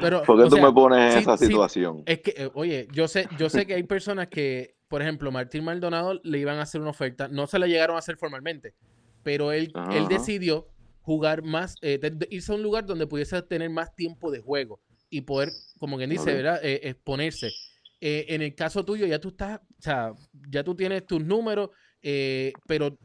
[0.00, 2.02] Pero, por qué tú sea, me pones en sí, esa sí, situación?
[2.06, 5.64] Es que, eh, oye, yo sé, yo sé que hay personas que, por ejemplo, Martín
[5.64, 8.74] Maldonado le iban a hacer una oferta, no se la llegaron a hacer formalmente,
[9.22, 10.68] pero él, él decidió
[11.00, 14.40] jugar más, eh, de- de- irse a un lugar donde pudiese tener más tiempo de
[14.40, 16.34] juego y poder, como quien dice.
[16.34, 16.60] ¿verdad?
[16.64, 17.52] Eh, exponerse.
[18.00, 20.12] Eh, en el caso tuyo, ya tú estás, o sea,
[20.50, 21.70] ya tú tienes tus números,
[22.02, 22.98] eh, pero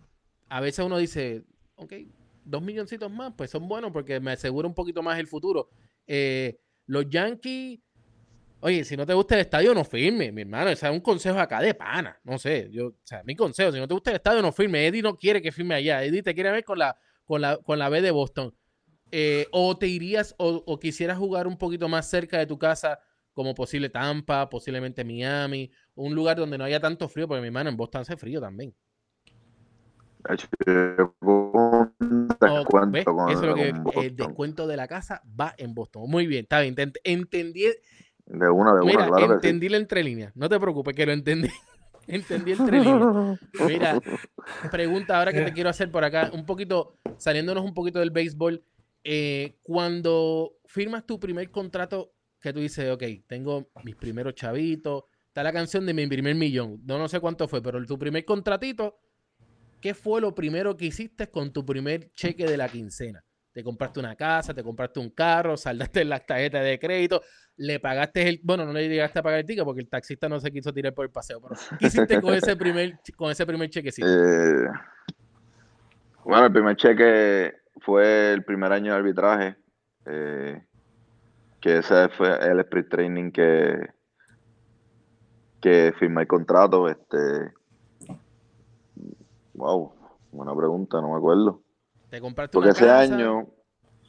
[0.50, 1.44] a veces uno dice,
[1.76, 1.94] ok,
[2.44, 5.70] dos milloncitos más, pues son buenos porque me asegura un poquito más el futuro.
[6.08, 7.80] Eh, los Yankees,
[8.60, 10.72] oye, si no te gusta el estadio, no firme, mi hermano.
[10.72, 12.20] O sea, un consejo acá de pana.
[12.24, 14.88] No sé, yo, o sea, mi consejo, si no te gusta el estadio, no firme.
[14.88, 16.04] Eddie no quiere que firme allá.
[16.04, 18.56] Eddie te quiere ver con la, con la, con la B de Boston.
[19.12, 23.00] Eh, o te irías o, o quisieras jugar un poquito más cerca de tu casa,
[23.34, 27.70] como posible Tampa, posiblemente Miami, un lugar donde no haya tanto frío, porque mi hermano
[27.70, 28.76] en Boston hace frío también.
[33.30, 33.74] Eso es lo que
[34.06, 36.10] el descuento de la casa va en Boston.
[36.10, 36.76] Muy bien, está bien.
[36.76, 37.66] te ent- entendí,
[38.26, 39.34] De una, de una, Mira, claro que sí.
[39.48, 40.36] entendí la entre líneas.
[40.36, 41.50] No te preocupes, que lo entendí.
[42.08, 43.40] entendí entre líneas.
[43.68, 44.00] Mira,
[44.72, 48.64] pregunta ahora que te quiero hacer por acá, un poquito, saliéndonos un poquito del béisbol.
[49.04, 55.44] eh, cuando firmas tu primer contrato, que tú dices, ok, tengo mis primeros chavitos, está
[55.44, 56.82] la canción de mi primer millón.
[56.86, 59.00] No, no sé cuánto fue, pero tu primer contratito,
[59.82, 63.24] ¿qué fue lo primero que hiciste con tu primer cheque de la quincena?
[63.52, 67.22] Te compraste una casa, te compraste un carro, saldaste las tarjetas de crédito,
[67.58, 70.40] le pagaste el, bueno, no le llegaste a pagar el ticket porque el taxista no
[70.40, 73.70] se quiso tirar por el paseo, pero ¿qué hiciste con ese primer, con ese primer
[73.70, 74.08] chequecito?
[74.08, 74.70] Eh,
[76.24, 79.58] bueno, el primer cheque fue el primer año de arbitraje,
[80.06, 80.64] eh,
[81.60, 83.90] que ese fue el sprint training que,
[85.60, 86.88] que firmé el contrato.
[86.88, 87.54] Este,
[89.62, 89.94] wow,
[90.32, 91.62] buena pregunta, no me acuerdo.
[92.10, 93.48] Te compraste Porque una ese casa, año,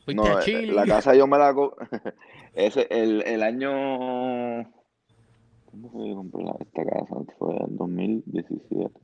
[0.05, 0.73] fuiste no, a eh, Chile.
[0.73, 1.55] la casa yo me la...
[2.55, 3.71] ese, el, el año...
[5.67, 7.17] ¿Cuándo fue que yo compré esta casa?
[7.39, 9.01] Fue el 2017.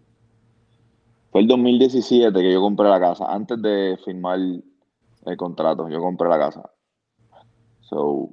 [1.30, 6.28] Fue el 2017 que yo compré la casa, antes de firmar el contrato, yo compré
[6.28, 6.70] la casa.
[7.80, 8.30] So,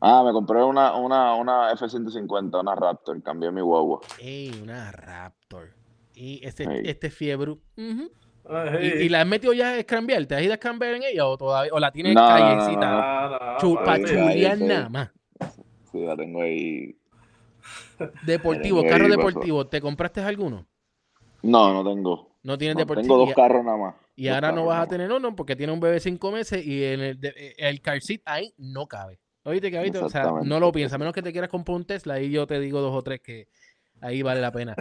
[0.00, 4.00] ah, me compré una, una, una F-150, una Raptor, cambié mi guagua.
[4.18, 5.81] Ey, una Raptor.
[6.14, 7.56] Y este, este fiebre.
[7.76, 10.26] ¿Y, y la has metido ya a scrambear?
[10.26, 12.38] ¿Te has ido a scrambear en ella o todavía o la tienes No, no, no,
[12.38, 12.90] callecita?
[12.90, 13.00] no.
[13.00, 15.10] No, nada más.
[15.90, 16.96] Sí, la tengo ahí.
[18.26, 20.66] Deportivo, carro deportivo, ¿te compraste alguno?
[21.42, 22.36] No, no tengo.
[22.42, 23.02] No tienes No, deportivo.
[23.14, 23.94] tengo dos y- carros nada más.
[24.14, 26.84] Y Dos ahora no vas a tener uno porque tiene un bebé cinco meses y
[26.84, 29.18] en el, de- el car seat ahí no cabe.
[29.44, 32.14] Oíste, Cabito, o sea, no lo piensa, a menos que te quieras comprar un Tesla,
[32.14, 33.48] ahí yo te digo dos o tres que
[34.02, 34.74] ahí vale la pena.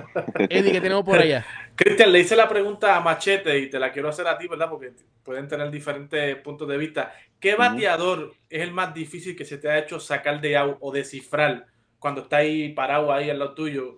[0.50, 1.46] Eddie, ¿qué tenemos por allá?
[1.76, 4.70] Cristian, le hice la pregunta a Machete y te la quiero hacer a ti, ¿verdad?
[4.70, 4.92] Porque
[5.24, 7.14] pueden tener diferentes puntos de vista.
[7.40, 10.92] ¿Qué bateador es el más difícil que se te ha hecho sacar de out o
[10.92, 11.68] descifrar
[12.00, 13.98] cuando está ahí parado ahí al lado tuyo?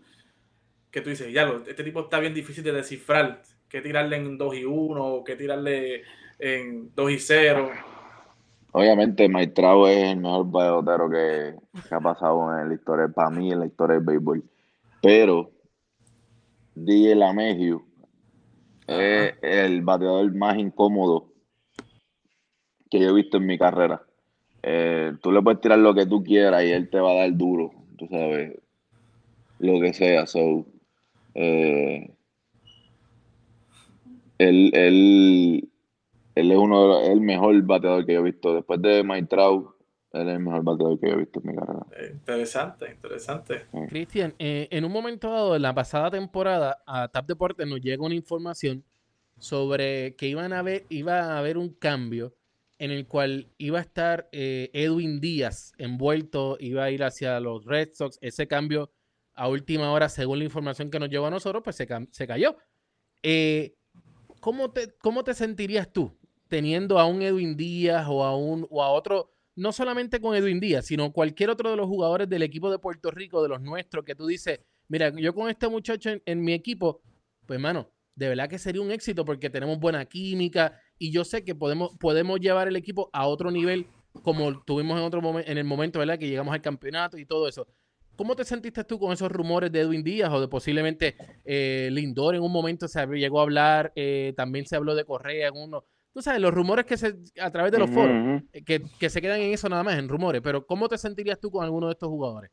[0.91, 3.41] Que tú dices, ya, este tipo está bien difícil de descifrar.
[3.67, 6.03] ¿Qué tirarle en 2 y 1 o qué tirarle
[6.37, 7.71] en 2 y 0?
[8.73, 11.55] Obviamente, Maitrao es el mejor pelotero que,
[11.87, 14.43] que ha pasado en la historia, para mí, en la historia del béisbol.
[15.03, 15.51] Pero,
[16.75, 17.85] DJ LaMegio
[18.87, 21.33] es el bateador más incómodo
[22.89, 24.05] que yo he visto en mi carrera.
[24.61, 27.35] Eh, tú le puedes tirar lo que tú quieras y él te va a dar
[27.35, 28.57] duro, tú sabes,
[29.59, 30.27] lo que sea.
[30.27, 30.65] So,
[31.35, 32.15] eh,
[34.37, 35.71] él, él,
[36.35, 38.53] él es uno de los- el mejor bateador que yo he visto.
[38.55, 39.72] Después de Mike Trout,
[40.13, 41.85] él es el mejor bateador que yo he visto en mi carrera.
[41.97, 43.65] Eh, interesante, interesante.
[43.89, 48.05] Cristian, eh, en un momento dado, en la pasada temporada, a TAP Deportes nos llega
[48.05, 48.83] una información
[49.39, 52.35] sobre que iban a ver, iba a haber un cambio
[52.77, 57.65] en el cual iba a estar eh, Edwin Díaz envuelto, iba a ir hacia los
[57.65, 58.17] Red Sox.
[58.21, 58.91] Ese cambio
[59.33, 62.55] a última hora, según la información que nos llegó a nosotros, pues se, se cayó.
[63.23, 63.75] Eh,
[64.39, 66.15] ¿cómo, te, ¿Cómo te sentirías tú
[66.49, 70.59] teniendo a un Edwin Díaz o a, un, o a otro, no solamente con Edwin
[70.59, 74.03] Díaz, sino cualquier otro de los jugadores del equipo de Puerto Rico, de los nuestros,
[74.03, 77.01] que tú dices, mira, yo con este muchacho en, mi equipo,
[77.45, 81.43] pues mano, de verdad que sería un éxito porque tenemos buena química y yo sé
[81.43, 83.87] que podemos, podemos llevar el equipo a otro nivel
[84.21, 86.19] como tuvimos en otro momento, en el momento, ¿verdad?
[86.19, 87.67] Que llegamos al campeonato y todo eso.
[88.15, 92.35] ¿Cómo te sentiste tú con esos rumores de Edwin Díaz o de posiblemente eh, Lindor
[92.35, 95.85] en un momento se llegó a hablar, eh, también se habló de Correa en uno.
[96.13, 99.21] Tú sabes, los rumores que se, a través de los foros, eh, que, que se
[99.21, 101.93] quedan en eso nada más, en rumores, pero ¿cómo te sentirías tú con alguno de
[101.93, 102.51] estos jugadores?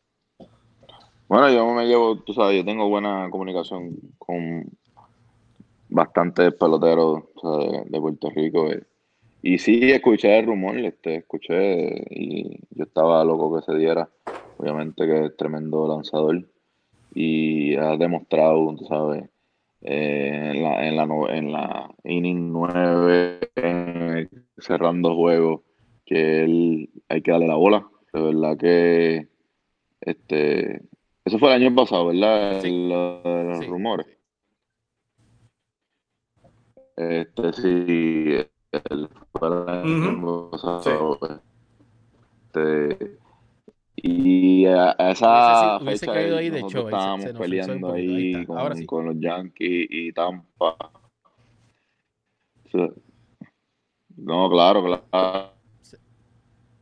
[1.28, 4.64] Bueno, yo me llevo, tú sabes, yo tengo buena comunicación con
[5.90, 8.70] bastantes peloteros o sea, de, de Puerto Rico.
[8.70, 8.82] eh.
[9.42, 14.08] Y sí, escuché el rumor, este, escuché y yo estaba loco que se diera.
[14.58, 16.46] Obviamente que es tremendo lanzador
[17.14, 19.24] y ha demostrado, tú sabes,
[19.82, 21.04] eh, en la, en la,
[21.36, 23.40] en la inning 9,
[24.58, 25.62] cerrando juegos,
[26.04, 27.86] que él hay que darle la bola.
[28.12, 29.28] De verdad que
[30.00, 30.82] este
[31.24, 32.60] eso fue el año pasado, ¿verdad?
[32.60, 32.88] Sí.
[32.88, 33.66] Lo de los Sí.
[33.66, 34.06] rumores.
[36.96, 38.36] Este sí,
[38.72, 39.08] el,
[39.40, 41.18] el año pasado.
[42.52, 43.18] Este,
[44.02, 47.92] y a, a esa Hubiese- hubiese fecha caído ahí de show, se- estábamos se peleando
[47.92, 48.86] ahí con, ahora sí.
[48.86, 50.76] con los Yankees y Tampa.
[54.16, 54.82] No, claro,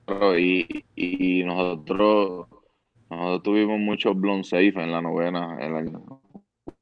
[0.06, 0.38] claro.
[0.38, 2.46] Y, y nosotros,
[3.10, 5.56] nosotros tuvimos muchos blown safe en la novena,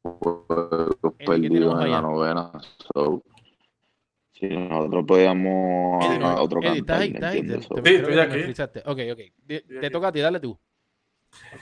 [0.02, 2.50] juegos ¿qué perdidos en la novena.
[2.94, 3.22] So,
[4.38, 7.08] si nosotros podíamos Eddie, a otro Eddie, ¿estás cantar, ahí?
[7.08, 7.42] ¿me ¿Estás ahí?
[7.42, 8.80] Te- So, te- Sí, estoy que aquí.
[8.84, 9.20] Ok, ok.
[9.80, 10.58] Te toca a ti, dale tú.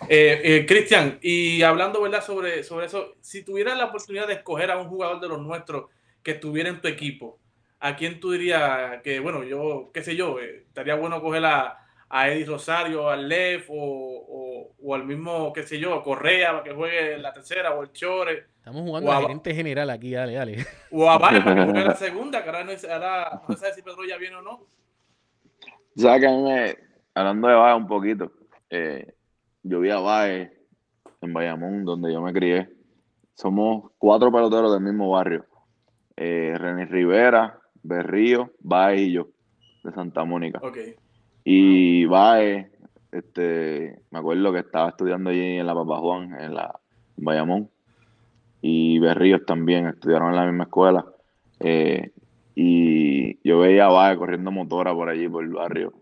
[0.08, 2.22] Eh, eh, Cristian, y hablando ¿verdad?
[2.22, 5.90] Sobre, sobre eso, si tuvieras la oportunidad de escoger a un jugador de los nuestros
[6.22, 7.38] que estuviera en tu equipo,
[7.80, 11.83] ¿a quién tú dirías que, bueno, yo, qué sé yo, eh, estaría bueno coger a,
[12.08, 16.62] a Eddie Rosario, al Lev o, o, o al mismo, qué sé yo, Correa para
[16.64, 20.32] que juegue en la tercera o el Chore Estamos jugando a gerente general aquí, dale,
[20.34, 20.66] dale.
[20.90, 23.74] o a Valle para que juegue la segunda, que ahora no, es- ahora no sabe
[23.74, 24.66] si Pedro ya viene o no.
[25.96, 26.76] ¿Sabes que a mí me,
[27.14, 28.32] hablando de Baez un poquito,
[28.70, 29.14] eh,
[29.62, 30.50] yo vi a Baez
[31.20, 32.68] en Bayamón, donde yo me crié.
[33.34, 35.46] Somos cuatro peloteros del mismo barrio.
[36.16, 39.28] Eh, René Rivera, Berrío, Baez y yo,
[39.82, 40.58] de Santa Mónica.
[40.62, 40.78] Ok.
[41.44, 42.66] Y Baez,
[43.12, 46.80] este, me acuerdo que estaba estudiando allí en la Papa Juan, en la
[47.16, 47.70] en Bayamón.
[48.62, 51.04] Y Berríos también estudiaron en la misma escuela.
[51.60, 52.10] Eh,
[52.54, 55.92] y yo veía a Baez corriendo motora por allí, por el barrio.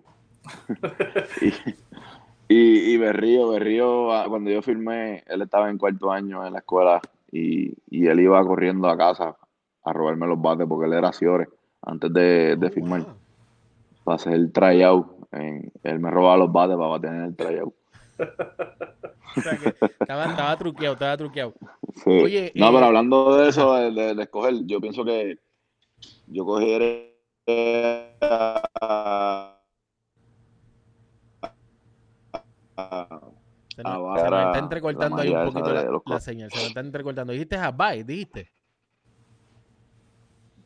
[1.40, 6.52] y, y, y Berrío, Berrío, ah, cuando yo firmé, él estaba en cuarto año en
[6.52, 9.36] la escuela y, y él iba corriendo a casa
[9.84, 11.48] a robarme los bates porque él era Ciore
[11.82, 13.14] antes de, de Oh, firmar wow.
[14.04, 15.21] para hacer el tryout.
[15.32, 17.74] En, él me robaba los bates para tener el tryout.
[19.34, 19.68] O sea que
[20.00, 21.54] estaba, estaba truqueado, estaba truqueado.
[22.04, 22.10] Sí.
[22.10, 25.38] Oye, no, eh, pero hablando de eso, de, de- de escoger, yo pienso que
[26.26, 27.18] yo cogeré
[28.20, 29.58] a,
[33.74, 35.72] Se nos, Ah, se nos está entrecortando ahí un poquito
[36.04, 36.50] la, señal.
[36.50, 37.32] Se nos está entrecortando.
[37.32, 38.50] Dijiste Hawaii, dijiste.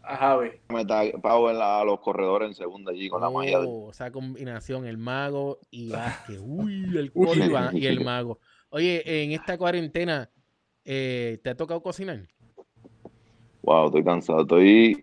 [0.08, 0.50] A Javi.
[0.68, 3.58] meta pago en la- a los corredores en segunda allí con la malla.
[3.58, 5.90] de- Oh, esa combinación, el mago y
[6.34, 6.38] Vázquez.
[6.40, 8.38] Uy, el colo y, el mago.
[8.70, 10.30] Oye, en esta cuarentena,
[10.84, 12.20] eh, ¿te ha tocado cocinar?
[13.62, 14.42] Wow, estoy cansado.
[14.42, 15.02] Estoy,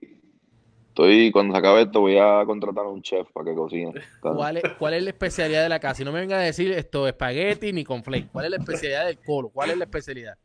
[0.87, 3.93] estoy, cuando se acabe esto, voy a contratar a un chef para que cocine.
[4.21, 6.01] ¿Cuál es, ¿Cuál es la especialidad de la casa?
[6.01, 8.29] Y no me venga a decir esto, espagueti ni con flake.
[8.31, 9.49] ¿Cuál es la especialidad del colo?
[9.49, 10.37] ¿Cuál es la especialidad?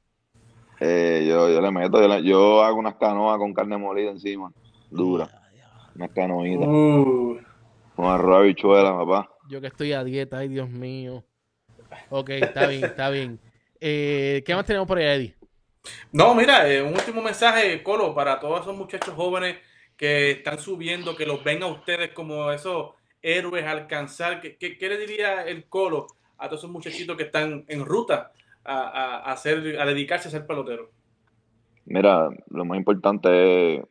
[0.81, 4.53] Eh, yo, yo le meto, yo, le- yo hago unas canoas con carne molida encima,
[4.91, 5.29] dura,
[5.95, 7.39] unas canoitas, Uh,
[7.97, 9.29] con arroz habichuela, papá.
[9.49, 11.25] Yo que estoy a dieta, ay Dios mío.
[12.11, 13.41] Ok, está bien, está bien.
[13.81, 15.35] Eh, ¿Qué más tenemos por ahí, Eddie?
[16.13, 19.57] No, mira, eh, un último mensaje, Colo, para todos esos muchachos jóvenes
[19.97, 24.41] que están subiendo, que los ven a ustedes como esos héroes a alcanzar.
[24.41, 26.07] ¿Qué, qué- qué le diría el Colo
[26.37, 28.33] a todos esos muchachitos que están en ruta
[28.69, 30.91] a, a, a dedicarse a ser pelotero?
[31.87, 33.85] Mira, lo más importante es,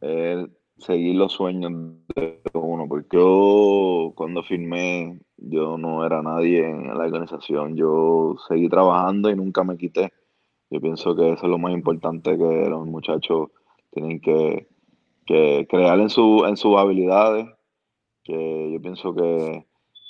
[0.00, 0.48] es
[0.78, 1.72] seguir los sueños
[2.16, 8.68] de uno, porque yo cuando firmé, yo no era nadie en la organización, yo seguí
[8.68, 10.12] trabajando y nunca me quité.
[10.70, 13.50] Yo pienso que eso es lo más importante que los muchachos
[13.92, 14.66] tienen que,
[15.26, 17.46] que crear en, su, en sus habilidades,
[18.24, 19.66] que yo pienso que,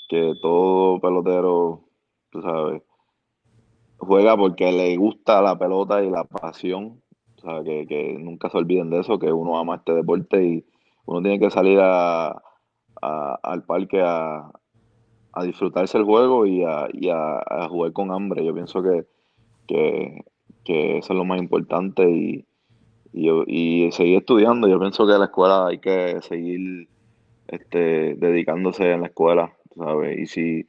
[0.08, 1.84] que todo pelotero,
[2.30, 2.82] tú sabes,
[4.06, 7.00] juega porque le gusta la pelota y la pasión.
[7.38, 10.64] O sea, que, que nunca se olviden de eso, que uno ama este deporte y
[11.06, 12.40] uno tiene que salir a,
[13.00, 14.50] al parque a,
[15.32, 18.44] a disfrutarse el juego y, a, y a- jugar con hambre.
[18.44, 19.06] Yo pienso que,
[19.68, 20.24] que,
[20.64, 22.46] que eso es lo más importante y,
[23.12, 23.30] y,
[23.86, 24.68] y seguir estudiando.
[24.68, 26.88] Yo pienso que la escuela hay que seguir
[27.48, 30.18] este, dedicándose en la escuela, ¿sabes?
[30.20, 30.66] Y si,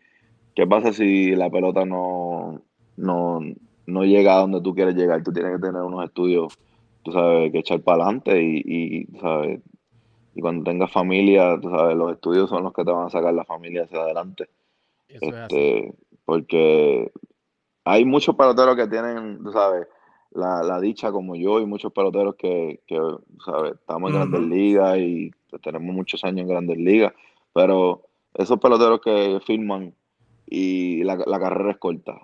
[0.55, 2.61] ¿qué pasa si la pelota no,
[2.97, 3.39] no,
[3.85, 5.23] no llega a donde tú quieres llegar?
[5.23, 6.57] Tú tienes que tener unos estudios,
[7.03, 9.61] tú sabes, que echar para adelante y, y, ¿sabes?
[10.35, 13.33] Y cuando tengas familia, tú sabes, los estudios son los que te van a sacar
[13.33, 14.49] la familia hacia adelante.
[15.07, 15.55] Eso es así.
[15.55, 15.93] Este,
[16.25, 17.11] porque
[17.83, 19.87] hay muchos peloteros que tienen, tú sabes,
[20.31, 22.99] la, la dicha como yo y muchos peloteros que, que
[23.45, 23.73] ¿sabes?
[23.73, 25.31] Estamos en grandes ligas y
[25.61, 27.13] tenemos muchos años en grandes ligas,
[27.53, 28.01] pero
[28.33, 29.93] esos peloteros que firman
[30.45, 32.15] y la, la carrera es corta.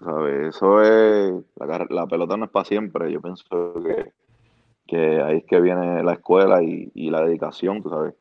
[0.00, 0.56] ¿sabes?
[0.56, 3.44] Eso es, la, la pelota no es para siempre, yo pienso
[3.82, 4.12] que,
[4.86, 8.14] que ahí es que viene la escuela y, y la dedicación, tú sabes,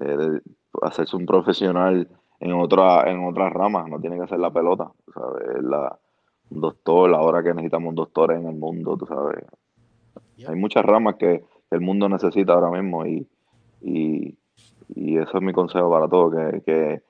[0.00, 0.42] eh, de
[0.82, 2.08] hacerse un profesional
[2.40, 5.98] en otra, en otras ramas, no tiene que ser la pelota, tú sabes, la,
[6.50, 9.44] un doctor, ahora que necesitamos doctores en el mundo, tú sabes.
[10.46, 13.28] Hay muchas ramas que el mundo necesita ahora mismo y,
[13.82, 14.36] y,
[14.94, 17.02] y eso es mi consejo para todos, que, que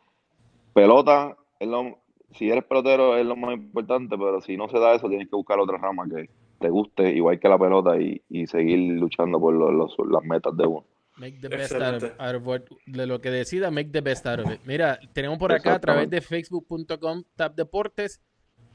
[0.72, 1.98] pelota, es lo,
[2.32, 5.36] si eres pelotero es lo más importante, pero si no se da eso, tienes que
[5.36, 6.28] buscar otra rama que
[6.60, 10.56] te guste, igual que la pelota, y, y seguir luchando por los- los- las metas
[10.56, 10.84] de uno.
[11.16, 12.22] Make the best out of, Excelente.
[12.22, 14.60] out of what- de lo que decida, make the best out of it.
[14.64, 18.20] Mira, tenemos por acá a través de facebook.com Tap Deportes.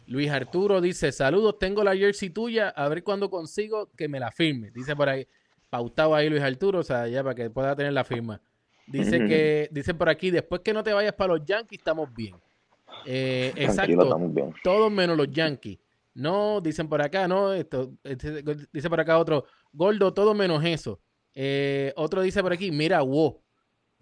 [0.07, 4.31] Luis Arturo dice, saludos, tengo la jersey tuya, a ver cuándo consigo que me la
[4.31, 4.71] firme.
[4.71, 5.25] Dice por ahí,
[5.69, 8.41] pautado ahí Luis Arturo, o sea, ya para que pueda tener la firma.
[8.87, 12.35] Dice que, dice por aquí, después que no te vayas para los Yankees, estamos bien.
[13.05, 14.53] Eh, exacto, bien.
[14.63, 15.79] todos menos los Yankees.
[16.15, 20.99] No, dicen por acá, no, esto, este, dice por acá otro, Gordo, todo menos eso.
[21.33, 23.41] Eh, otro dice por aquí, mira, wow,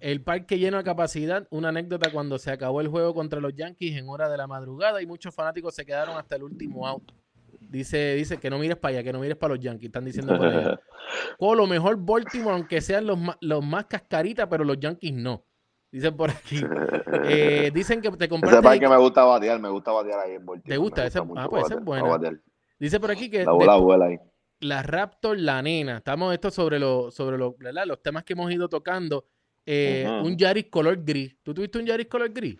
[0.02, 3.96] el parque lleno a capacidad, una anécdota cuando se acabó el juego contra los Yankees
[3.98, 7.12] en hora de la madrugada y muchos fanáticos se quedaron hasta el último out.
[7.60, 10.36] Dice, dice que no mires para allá, que no mires para los Yankees, están diciendo
[10.36, 10.82] por allá.
[11.40, 15.46] Colo, mejor Baltimore, aunque sean los más, los más cascaritas, pero los Yankees no.
[15.92, 16.62] Dicen por aquí.
[17.24, 18.62] Eh, dicen que te Ese compraste.
[18.62, 20.46] parque me gusta batear, me gusta batear ahí en.
[20.64, 21.06] ¿Te gusta?
[21.06, 22.40] Ese- ah, pues ese es batear.
[22.80, 24.18] Dice por aquí que La bola vuela ahí.
[24.62, 25.98] la Raptor, la nena.
[25.98, 27.86] Estamos esto sobre los sobre ¿verdad?
[27.86, 29.26] los temas que hemos ido tocando.
[29.66, 30.08] Eh.
[30.24, 31.36] Un Yaris color gris.
[31.44, 32.58] ¿Tú tuviste un Yaris color gris?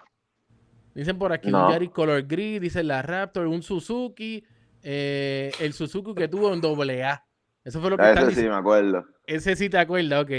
[0.94, 1.66] Dicen por aquí No.
[1.68, 2.62] un Yaris color gris.
[2.62, 4.44] Dice la Raptor, un Suzuki.
[4.84, 7.26] eh, el Suzuki que tuvo en doble A.
[7.64, 8.52] Eso fue lo que Ese sí, diciendo.
[8.54, 9.06] me acuerdo.
[9.26, 10.32] Ese sí te acuerdas, ok.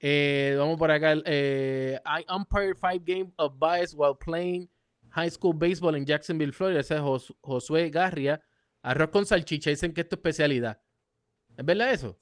[0.00, 1.14] Eh, vamos por acá.
[1.24, 4.68] Eh, I umpired five games of bias while playing
[5.10, 6.80] high school baseball en Jacksonville, Florida.
[6.80, 8.40] Ese es Jos- Josué Garria.
[8.82, 9.70] Arroz con salchicha.
[9.70, 10.80] Dicen que es tu especialidad.
[11.56, 12.18] ¿Es verdad eso?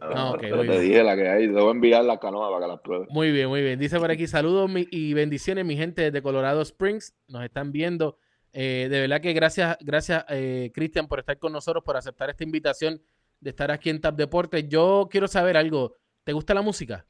[0.00, 0.82] Ah, ok, Pero muy te bien.
[0.84, 1.46] dije la que hay.
[1.46, 3.08] Debo enviar la canoa para que las pruebes.
[3.10, 3.78] Muy bien, muy bien.
[3.78, 7.14] Dice por aquí, saludos y bendiciones, mi gente desde Colorado Springs.
[7.28, 8.18] Nos están viendo.
[8.52, 12.42] Eh, de verdad que gracias, gracias, eh, Cristian, por estar con nosotros, por aceptar esta
[12.42, 13.00] invitación
[13.40, 14.66] de estar aquí en Tap Deportes.
[14.68, 15.94] Yo quiero saber algo.
[16.26, 17.06] ¿Te gusta la música?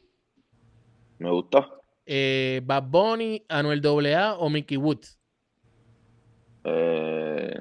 [1.19, 1.67] Me gusta.
[2.05, 5.19] Eh, Bad Bunny, Anuel AA o Mickey Woods.
[6.65, 7.55] Eh,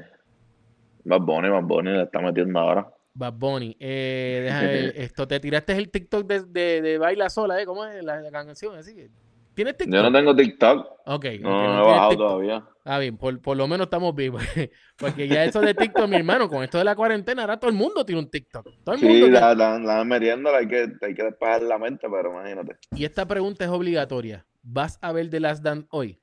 [1.05, 2.93] Bad Bunny, Bad Bunny le está metiendo ahora.
[3.13, 3.77] Bad Bunny.
[3.79, 7.65] Eh, deja ver, esto, te tiraste el TikTok de, de, de Baila Sola, ¿eh?
[7.65, 8.75] ¿Cómo es la, la canción?
[8.77, 9.09] Así que,
[9.55, 9.95] ¿Tienes TikTok?
[9.95, 10.87] Yo no tengo TikTok.
[11.05, 11.25] Ok.
[11.39, 12.27] No, no, he bajado TikTok.
[12.27, 12.67] todavía.
[12.83, 14.43] Ah, bien, por, por lo menos estamos vivos.
[14.97, 17.75] Porque ya eso de TikTok, mi hermano, con esto de la cuarentena, ahora todo el
[17.77, 18.67] mundo tiene un TikTok.
[18.83, 22.07] Todo el mundo Sí, la, la, la merienda hay que, hay que despejar la mente,
[22.09, 22.77] pero imagínate.
[22.95, 24.45] Y esta pregunta es obligatoria.
[24.61, 26.19] ¿Vas a ver The Last Dance hoy?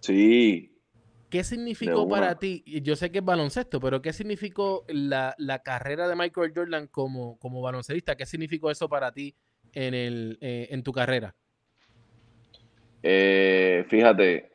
[0.00, 0.76] Sí,
[1.30, 2.62] ¿Qué significó para ti?
[2.82, 7.38] Yo sé que es baloncesto, pero ¿qué significó la, la carrera de Michael Jordan como,
[7.38, 8.16] como baloncelista?
[8.16, 9.34] ¿Qué significó eso para ti
[9.72, 11.34] en, el, eh, en tu carrera?
[13.08, 14.50] Eh, fíjate,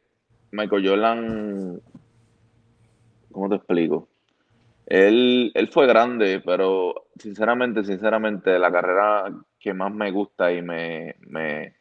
[0.52, 1.82] Michael Jordan,
[3.32, 4.10] ¿cómo te explico?
[4.88, 11.16] Él, él fue grande, pero sinceramente, sinceramente, la carrera que más me gusta y me,
[11.30, 11.76] me,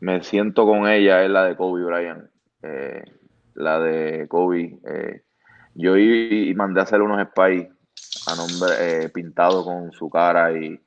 [0.00, 2.28] me, siento con ella es la de Kobe Bryant.
[2.62, 3.04] Eh,
[3.54, 4.78] la de Kobe.
[4.86, 5.22] eh,
[5.76, 7.68] yo y, y mandé a hacer unos spies
[8.26, 10.78] a nombre eh, pintado con su cara y,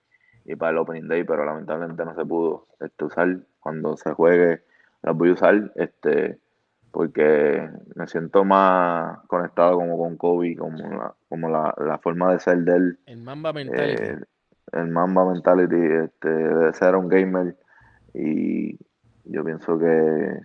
[0.49, 3.37] y para el Opening Day, pero lamentablemente no se pudo este, usar.
[3.59, 4.61] Cuando se juegue,
[5.03, 6.39] las voy a usar, este,
[6.91, 12.39] porque me siento más conectado como con Kobe, como la, como la, la forma de
[12.39, 14.03] ser de él, El Mamba Mentality.
[14.03, 14.17] eh,
[14.71, 17.55] el Mamba Mentality, este, de ser un gamer,
[18.15, 18.75] y
[19.25, 20.39] yo pienso que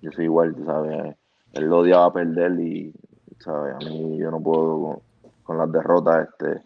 [0.00, 1.16] yo soy igual, tú sabes,
[1.52, 2.94] él lo odiaba perder y,
[3.40, 6.62] sabes, a mí yo no puedo con, con las derrotas, este,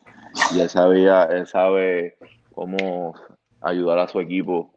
[0.54, 2.16] y él sabía, él sabe
[2.52, 3.14] cómo
[3.60, 4.74] ayudar a su equipo,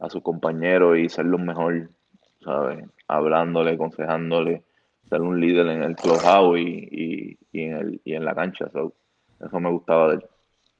[0.00, 1.90] a sus compañeros y ser lo mejor,
[2.44, 2.84] ¿sabes?
[3.08, 4.64] Hablándole, aconsejándole,
[5.08, 8.68] ser un líder en el clubhouse y, y, y en, el, y en la cancha.
[8.72, 8.94] so,
[9.40, 10.24] eso me gustaba de él.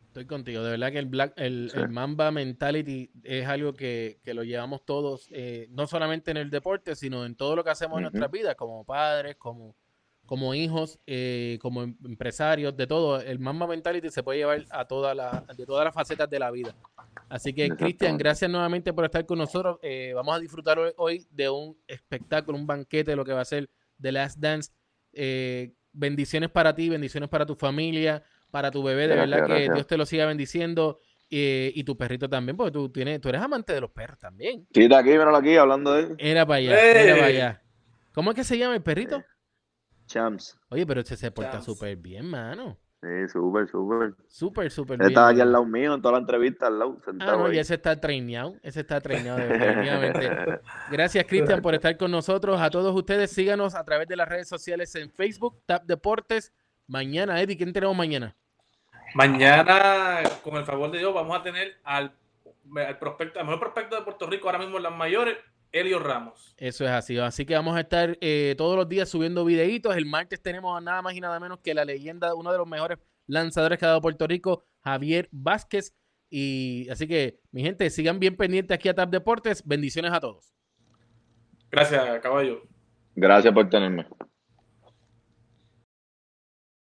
[0.06, 0.62] Estoy contigo.
[0.62, 1.78] De verdad que el, Black, el, Sí.
[1.80, 6.50] el Mamba Mentality es algo que, que lo llevamos todos, eh, no solamente en el
[6.50, 8.12] deporte, sino en todo lo que hacemos en Ujú.
[8.12, 9.74] nuestras vidas, como padres, como,
[10.32, 13.20] como hijos, eh, como em- empresarios, de todo.
[13.20, 16.50] El Mamba Mentality se puede llevar a toda la, de todas las facetas de la
[16.50, 16.74] vida.
[17.28, 19.78] Así que, Cristian, gracias nuevamente por estar con nosotros.
[19.82, 23.44] Eh, vamos a disfrutar hoy, hoy de un espectáculo, un banquete, lo que va a
[23.44, 23.68] ser
[24.00, 24.70] The Last Dance.
[25.12, 29.08] Eh, bendiciones para ti, bendiciones para tu familia, para tu bebé.
[29.08, 29.74] De Gracias, verdad que gracias.
[29.74, 30.98] Dios te lo siga bendiciendo.
[31.28, 34.66] eh, y tu perrito también, porque tú, tienes, tú eres amante de los perros también.
[34.72, 36.14] Sí, está aquí, míralo aquí, hablando de él.
[36.16, 37.62] Era para allá, era para allá.
[38.14, 39.22] ¿Cómo es que se llama el perrito?
[40.12, 40.58] Champs.
[40.68, 42.76] Oye, pero este se porta súper bien, mano.
[43.00, 44.14] Sí, súper, súper.
[44.28, 45.10] Súper, súper Él bien.
[45.10, 47.56] estaba aquí al lado mío en toda la entrevista, al lado, Ah, sentado no, ahí.
[47.56, 48.54] y ese está traineado.
[48.62, 50.60] Ese está traineado, definitivamente.
[50.92, 52.60] Gracias, Cristian, por estar con nosotros.
[52.60, 56.52] A todos ustedes, síganos a través de las redes sociales en Facebook, Tap Deportes.
[56.86, 58.36] Mañana, Eddie, ¿quién tenemos mañana?
[59.14, 62.12] Mañana, con el favor de Dios, vamos a tener al,
[62.76, 65.36] al prospecto, al mejor prospecto de Puerto Rico ahora mismo en las mayores,
[65.72, 66.54] Elio Ramos.
[66.58, 67.18] Eso es así.
[67.18, 69.96] Así que vamos a estar eh, todos los días subiendo videitos.
[69.96, 72.68] El martes tenemos a nada más y nada menos que la leyenda, uno de los
[72.68, 75.94] mejores lanzadores que ha dado Puerto Rico, Javier Vázquez.
[76.30, 79.66] Y así que, mi gente, sigan bien pendientes aquí a Tap Deportes.
[79.66, 80.54] Bendiciones a todos.
[81.70, 82.62] Gracias, caballo.
[83.14, 84.06] Gracias por tenerme.